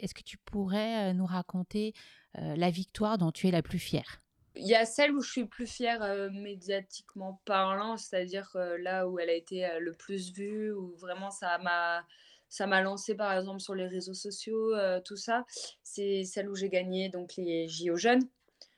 Est-ce 0.00 0.12
que 0.12 0.24
tu 0.24 0.38
pourrais 0.38 1.14
nous 1.14 1.24
raconter 1.24 1.94
la 2.34 2.70
victoire 2.70 3.16
dont 3.16 3.30
tu 3.30 3.46
es 3.46 3.52
la 3.52 3.62
plus 3.62 3.78
fière? 3.78 4.20
Il 4.56 4.66
y 4.66 4.74
a 4.74 4.84
celle 4.84 5.12
où 5.12 5.20
je 5.20 5.30
suis 5.30 5.44
plus 5.44 5.66
fière 5.66 6.02
euh, 6.02 6.30
médiatiquement 6.30 7.40
parlant, 7.44 7.96
c'est-à-dire 7.96 8.50
euh, 8.56 8.78
là 8.78 9.06
où 9.08 9.18
elle 9.18 9.30
a 9.30 9.34
été 9.34 9.66
euh, 9.66 9.78
le 9.80 9.92
plus 9.92 10.32
vue, 10.32 10.72
où 10.72 10.94
vraiment 10.96 11.30
ça 11.30 11.58
m'a 11.58 12.04
ça 12.48 12.66
m'a 12.66 12.80
lancé 12.80 13.14
par 13.14 13.36
exemple 13.36 13.60
sur 13.60 13.74
les 13.74 13.86
réseaux 13.86 14.14
sociaux, 14.14 14.72
tout 15.04 15.16
ça. 15.16 15.44
C'est 15.82 16.22
celle 16.24 16.48
où 16.48 16.54
j'ai 16.54 16.68
gagné 16.68 17.08
donc 17.08 17.34
les 17.36 17.66
JO 17.68 17.96
jeunes. 17.96 18.22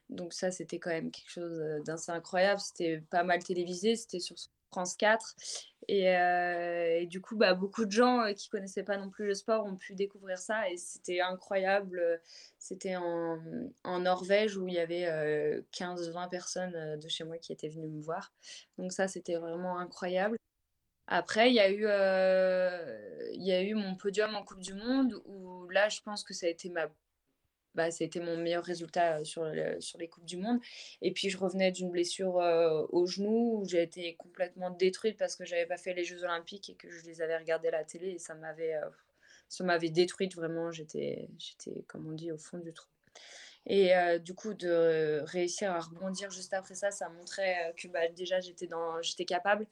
Donc 0.09 0.33
ça 0.33 0.51
c'était 0.51 0.79
quand 0.79 0.91
même 0.91 1.11
quelque 1.11 1.31
chose 1.31 1.83
d'assez 1.85 2.11
incroyable. 2.11 2.61
C'était 2.61 3.03
pas 3.11 3.25
mal 3.25 3.45
télévisé, 3.45 3.95
c'était 3.95 4.21
sur 4.21 4.37
France 4.71 4.97
4. 4.97 5.35
Euh, 5.91 6.99
et, 7.01 7.07
du 7.07 7.21
coup, 7.21 7.37
bah, 7.37 7.55
beaucoup 7.55 7.87
de 7.87 7.91
gens 7.91 8.21
euh, 8.21 8.33
qui 8.33 8.49
connaissaient 8.49 8.83
pas 8.83 8.99
non 8.99 9.09
plus 9.09 9.27
le 9.27 9.35
sport 9.35 9.65
ont 9.65 9.77
pu 9.77 9.95
découvrir 9.95 10.39
ça 10.39 10.69
et 10.71 10.77
c'était 10.77 11.21
incroyable. 11.21 12.21
C'était 12.59 12.97
en, 12.97 13.39
Norvège 13.85 14.57
où 14.57 14.69
il 14.69 14.75
y 14.75 14.79
avait 14.79 15.07
15-20 15.73 16.27
euh, 16.27 16.29
personnes 16.29 16.99
de 17.01 17.09
chez 17.09 17.25
moi 17.25 17.39
qui 17.39 17.53
étaient 17.53 17.69
venues 17.69 17.89
me 17.89 18.03
voir. 18.03 18.33
Donc 18.77 18.93
ça, 18.93 19.09
c'était 19.09 19.37
vraiment 19.37 19.79
incroyable. 19.79 20.37
Après, 21.07 21.51
il 21.51 21.55
y, 21.55 21.61
a 21.61 21.71
eu, 21.71 21.85
il 23.35 23.47
y 23.47 23.53
a 23.53 23.63
eu 23.63 23.75
mon 23.75 23.97
podium 23.97 24.35
en 24.35 24.45
Coupe 24.45 24.61
du 24.61 24.75
Monde 24.75 25.15
où 25.25 25.67
là, 25.71 25.89
je 25.89 26.01
pense 26.03 26.23
que 26.23 26.35
ça 26.35 26.47
a 26.47 26.51
été 26.51 26.69
ma 26.69 26.87
bah, 27.75 27.91
c'était 27.91 28.21
mon 28.21 28.37
meilleur 28.37 28.65
résultat 28.65 29.25
sur, 29.25 29.51
sur 29.81 29.99
les 29.99 30.09
Coupes 30.09 30.25
du 30.25 30.37
Monde. 30.37 30.61
Et 31.03 31.13
puis, 31.13 31.31
je 31.31 31.39
revenais 31.39 31.73
d'une 31.73 31.91
blessure 31.91 32.37
au 32.91 33.07
genou 33.07 33.61
où 33.61 33.69
j'ai 33.69 33.83
été 33.83 34.15
complètement 34.17 34.71
détruite 34.71 35.17
parce 35.19 35.37
que 35.37 35.45
j'avais 35.45 35.67
pas 35.67 35.77
fait 35.77 35.95
les 35.95 36.05
Jeux 36.05 36.25
Olympiques 36.25 36.71
et 36.71 36.75
que 36.75 36.91
je 36.91 37.05
les 37.05 37.23
avais 37.23 37.37
regardés 37.37 37.69
à 37.69 37.73
la 37.73 37.85
télé 37.85 38.11
et 38.11 38.19
ça 38.19 38.35
m'avait, 38.35 38.75
ça 39.49 39.65
m'avait 39.65 39.91
détruite 39.91 40.35
vraiment. 40.35 40.71
J'étais, 40.73 41.29
j'étais, 41.39 41.83
comme 41.87 42.07
on 42.09 42.13
dit, 42.13 42.33
au 42.33 42.39
fond 42.39 42.59
du 42.59 42.73
trou. 42.73 42.89
Et 43.67 43.93
du 44.21 44.35
coup, 44.35 44.55
de 44.55 45.21
réussir 45.25 45.71
à 45.71 45.81
rebondir 45.81 46.31
juste 46.31 46.55
après 46.55 46.75
ça, 46.75 46.91
ça 46.91 47.09
montrait 47.11 47.75
que 47.77 47.89
bah, 47.89 48.09
déjà 48.09 48.41
j'étais, 48.41 48.67
dans, 48.67 49.01
j'étais 49.03 49.27
capable. 49.27 49.67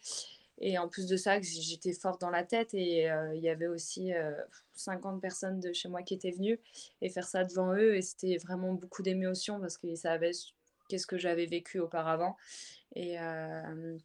Et 0.59 0.79
en 0.79 0.89
plus 0.89 1.07
de 1.07 1.17
ça, 1.17 1.41
j'étais 1.41 1.93
forte 1.93 2.21
dans 2.21 2.31
la 2.31 2.43
tête 2.43 2.73
et 2.73 3.11
euh, 3.11 3.35
il 3.35 3.43
y 3.43 3.49
avait 3.49 3.67
aussi 3.67 4.13
50 4.75 5.17
euh, 5.17 5.21
personnes 5.21 5.61
de 5.61 5.73
chez 5.73 5.89
moi 5.89 6.03
qui 6.03 6.15
étaient 6.15 6.31
venues 6.31 6.59
et 7.03 7.11
faire 7.11 7.27
ça 7.27 7.45
devant 7.45 7.75
eux. 7.75 7.95
Et 7.95 8.03
c'était 8.03 8.39
vraiment 8.39 8.73
beaucoup 8.73 9.03
d'émotions 9.03 9.61
parce 9.61 9.77
qu'ils 9.77 9.99
savaient 9.99 10.33
qu'est-ce 10.89 11.07
que 11.07 11.19
j'avais 11.19 11.47
vécu 11.47 11.79
auparavant. 11.79 12.37
Et, 12.95 13.21
euh, 13.21 13.99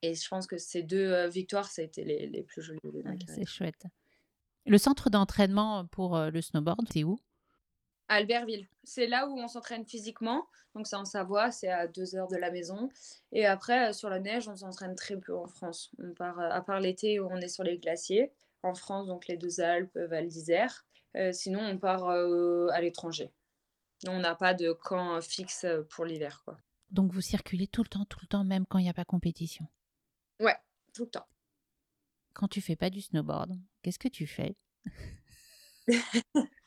et 0.00 0.14
je 0.14 0.28
pense 0.28 0.46
que 0.46 0.56
ces 0.56 0.82
deux 0.82 1.26
victoires, 1.28 1.70
ça 1.70 1.82
a 1.82 1.84
été 1.84 2.02
les, 2.02 2.26
les 2.26 2.42
plus 2.42 2.62
jolies. 2.62 2.80
c'est 3.28 3.46
chouette. 3.46 3.84
Le 4.66 4.78
centre 4.78 5.10
d'entraînement 5.10 5.86
pour 5.86 6.18
le 6.18 6.40
snowboard, 6.40 6.86
c'est 6.92 7.04
où? 7.04 7.18
Albertville. 8.10 8.66
C'est 8.82 9.06
là 9.06 9.28
où 9.28 9.38
on 9.38 9.46
s'entraîne 9.48 9.86
physiquement. 9.86 10.46
Donc, 10.74 10.86
c'est 10.86 10.96
en 10.96 11.04
Savoie, 11.04 11.50
c'est 11.52 11.70
à 11.70 11.86
deux 11.86 12.16
heures 12.16 12.28
de 12.28 12.36
la 12.36 12.50
maison. 12.50 12.90
Et 13.32 13.46
après, 13.46 13.88
euh, 13.88 13.92
sur 13.92 14.10
la 14.10 14.18
neige, 14.18 14.48
on 14.48 14.56
s'entraîne 14.56 14.96
très 14.96 15.16
peu 15.16 15.36
en 15.36 15.46
France. 15.46 15.92
On 16.02 16.12
part, 16.12 16.38
euh, 16.40 16.50
à 16.50 16.60
part 16.60 16.80
l'été 16.80 17.20
où 17.20 17.28
on 17.30 17.36
est 17.36 17.48
sur 17.48 17.62
les 17.64 17.78
glaciers. 17.78 18.32
En 18.62 18.74
France, 18.74 19.06
donc 19.06 19.26
les 19.28 19.36
deux 19.36 19.60
Alpes, 19.60 19.96
Val 19.96 20.26
d'Isère. 20.26 20.84
Euh, 21.16 21.32
sinon, 21.32 21.60
on 21.60 21.78
part 21.78 22.08
à 22.08 22.80
l'étranger. 22.80 23.32
On 24.06 24.18
n'a 24.18 24.34
pas 24.34 24.54
de 24.54 24.72
camp 24.72 25.20
fixe 25.22 25.64
pour 25.88 26.04
l'hiver. 26.04 26.42
quoi. 26.44 26.58
Donc, 26.90 27.12
vous 27.12 27.20
circulez 27.20 27.68
tout 27.68 27.82
le 27.82 27.88
temps, 27.88 28.04
tout 28.04 28.18
le 28.22 28.26
temps, 28.26 28.44
même 28.44 28.66
quand 28.66 28.78
il 28.78 28.84
n'y 28.84 28.90
a 28.90 28.94
pas 28.94 29.04
compétition? 29.04 29.66
Ouais, 30.40 30.56
tout 30.92 31.04
le 31.04 31.10
temps. 31.10 31.26
Quand 32.34 32.48
tu 32.48 32.60
fais 32.60 32.76
pas 32.76 32.90
du 32.90 33.00
snowboard, 33.00 33.56
qu'est-ce 33.82 33.98
que 33.98 34.08
tu 34.08 34.26
fais? 34.26 34.56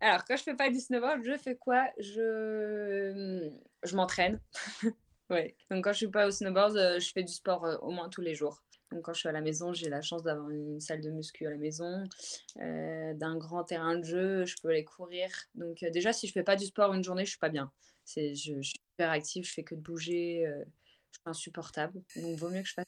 Alors, 0.00 0.24
quand 0.24 0.36
je 0.36 0.44
fais 0.44 0.54
pas 0.54 0.70
du 0.70 0.78
snowboard, 0.78 1.24
je 1.24 1.36
fais 1.36 1.56
quoi? 1.56 1.88
Je, 1.98 3.50
je 3.82 3.96
m'entraîne. 3.96 4.40
ouais. 5.30 5.56
Donc, 5.70 5.84
quand 5.84 5.92
je 5.92 5.98
suis 5.98 6.08
pas 6.08 6.26
au 6.26 6.30
snowboard, 6.30 6.76
euh, 6.76 7.00
je 7.00 7.10
fais 7.12 7.24
du 7.24 7.32
sport 7.32 7.64
euh, 7.64 7.76
au 7.78 7.90
moins 7.90 8.08
tous 8.08 8.20
les 8.20 8.34
jours. 8.36 8.62
Donc, 8.92 9.02
quand 9.02 9.12
je 9.12 9.20
suis 9.20 9.28
à 9.28 9.32
la 9.32 9.40
maison, 9.40 9.72
j'ai 9.72 9.88
la 9.88 10.00
chance 10.00 10.22
d'avoir 10.22 10.48
une 10.50 10.80
salle 10.80 11.00
de 11.00 11.10
muscu 11.10 11.46
à 11.46 11.50
la 11.50 11.56
maison, 11.56 12.04
euh, 12.60 13.12
d'un 13.14 13.36
grand 13.36 13.64
terrain 13.64 13.96
de 13.96 14.04
jeu, 14.04 14.44
je 14.46 14.54
peux 14.62 14.68
aller 14.68 14.84
courir. 14.84 15.30
Donc, 15.54 15.84
déjà, 15.92 16.12
si 16.12 16.28
je 16.28 16.32
fais 16.32 16.44
pas 16.44 16.56
du 16.56 16.66
sport 16.66 16.94
une 16.94 17.02
journée, 17.04 17.24
je 17.24 17.30
suis 17.30 17.38
pas 17.38 17.50
bien. 17.50 17.70
Je, 18.06 18.34
suis 18.34 18.80
hyper 18.94 19.10
active, 19.10 19.44
je 19.44 19.52
fais 19.52 19.64
que 19.64 19.74
de 19.74 19.80
bouger, 19.80 20.44
je 20.46 21.18
suis 21.18 21.22
insupportable. 21.26 22.00
Donc, 22.16 22.38
vaut 22.38 22.48
mieux 22.48 22.62
que 22.62 22.68
je 22.68 22.74
fasse 22.74 22.86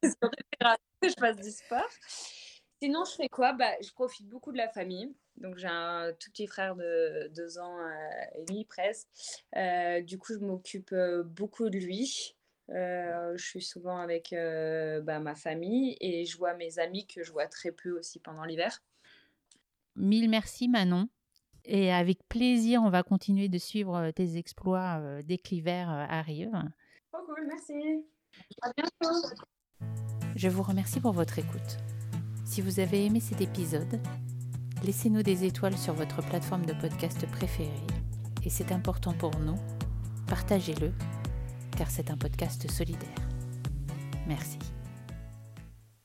du 0.00 0.08
sport. 0.08 0.28
je 1.02 1.14
fasse 1.16 1.36
du 1.36 1.50
sport. 1.50 1.90
Sinon, 2.82 3.04
je 3.04 3.12
fais 3.12 3.28
quoi? 3.28 3.52
Bah, 3.52 3.70
Je 3.80 3.92
profite 3.92 4.28
beaucoup 4.28 4.50
de 4.50 4.56
la 4.56 4.66
famille. 4.66 5.14
Donc, 5.36 5.56
j'ai 5.56 5.68
un 5.68 6.10
tout 6.18 6.32
petit 6.32 6.48
frère 6.48 6.74
de 6.74 7.28
deux 7.28 7.56
ans 7.58 7.78
euh, 7.78 8.40
et 8.40 8.44
demi 8.44 8.64
presque. 8.64 9.06
Euh, 9.56 10.02
du 10.02 10.18
coup, 10.18 10.34
je 10.34 10.40
m'occupe 10.40 10.90
euh, 10.90 11.22
beaucoup 11.22 11.70
de 11.70 11.78
lui. 11.78 12.34
je 12.68 13.36
suis 13.38 13.62
souvent 13.62 13.98
avec 13.98 14.32
bah, 14.32 15.20
ma 15.20 15.36
famille 15.36 15.96
et 16.00 16.24
je 16.24 16.36
vois 16.36 16.54
mes 16.54 16.80
amis 16.80 17.06
que 17.06 17.22
je 17.22 17.30
vois 17.30 17.46
très 17.46 17.70
peu 17.70 17.96
aussi 17.96 18.18
pendant 18.18 18.42
l'hiver. 18.42 18.82
Mille 19.94 20.28
merci 20.28 20.66
Manon. 20.66 21.08
Et 21.64 21.92
avec 21.92 22.26
plaisir, 22.28 22.82
on 22.82 22.90
va 22.90 23.04
continuer 23.04 23.48
de 23.48 23.58
suivre 23.58 24.10
tes 24.10 24.38
exploits 24.38 25.22
dès 25.22 25.38
que 25.38 25.50
l'hiver 25.50 25.88
arrive. 25.88 26.50
Oh 27.12 27.18
cool, 27.26 27.46
merci. 27.46 28.04
À 28.60 28.72
bientôt. 28.76 29.28
Je 30.34 30.48
vous 30.48 30.64
remercie 30.64 30.98
pour 30.98 31.12
votre 31.12 31.38
écoute. 31.38 31.78
Si 32.52 32.60
vous 32.60 32.80
avez 32.80 33.06
aimé 33.06 33.18
cet 33.18 33.40
épisode, 33.40 33.98
laissez-nous 34.84 35.22
des 35.22 35.44
étoiles 35.44 35.78
sur 35.78 35.94
votre 35.94 36.20
plateforme 36.20 36.66
de 36.66 36.74
podcast 36.74 37.26
préférée. 37.28 37.70
Et 38.44 38.50
c'est 38.50 38.72
important 38.72 39.14
pour 39.14 39.34
nous. 39.38 39.56
Partagez-le, 40.26 40.92
car 41.78 41.90
c'est 41.90 42.10
un 42.10 42.18
podcast 42.18 42.70
solidaire. 42.70 43.08
Merci. 44.26 44.58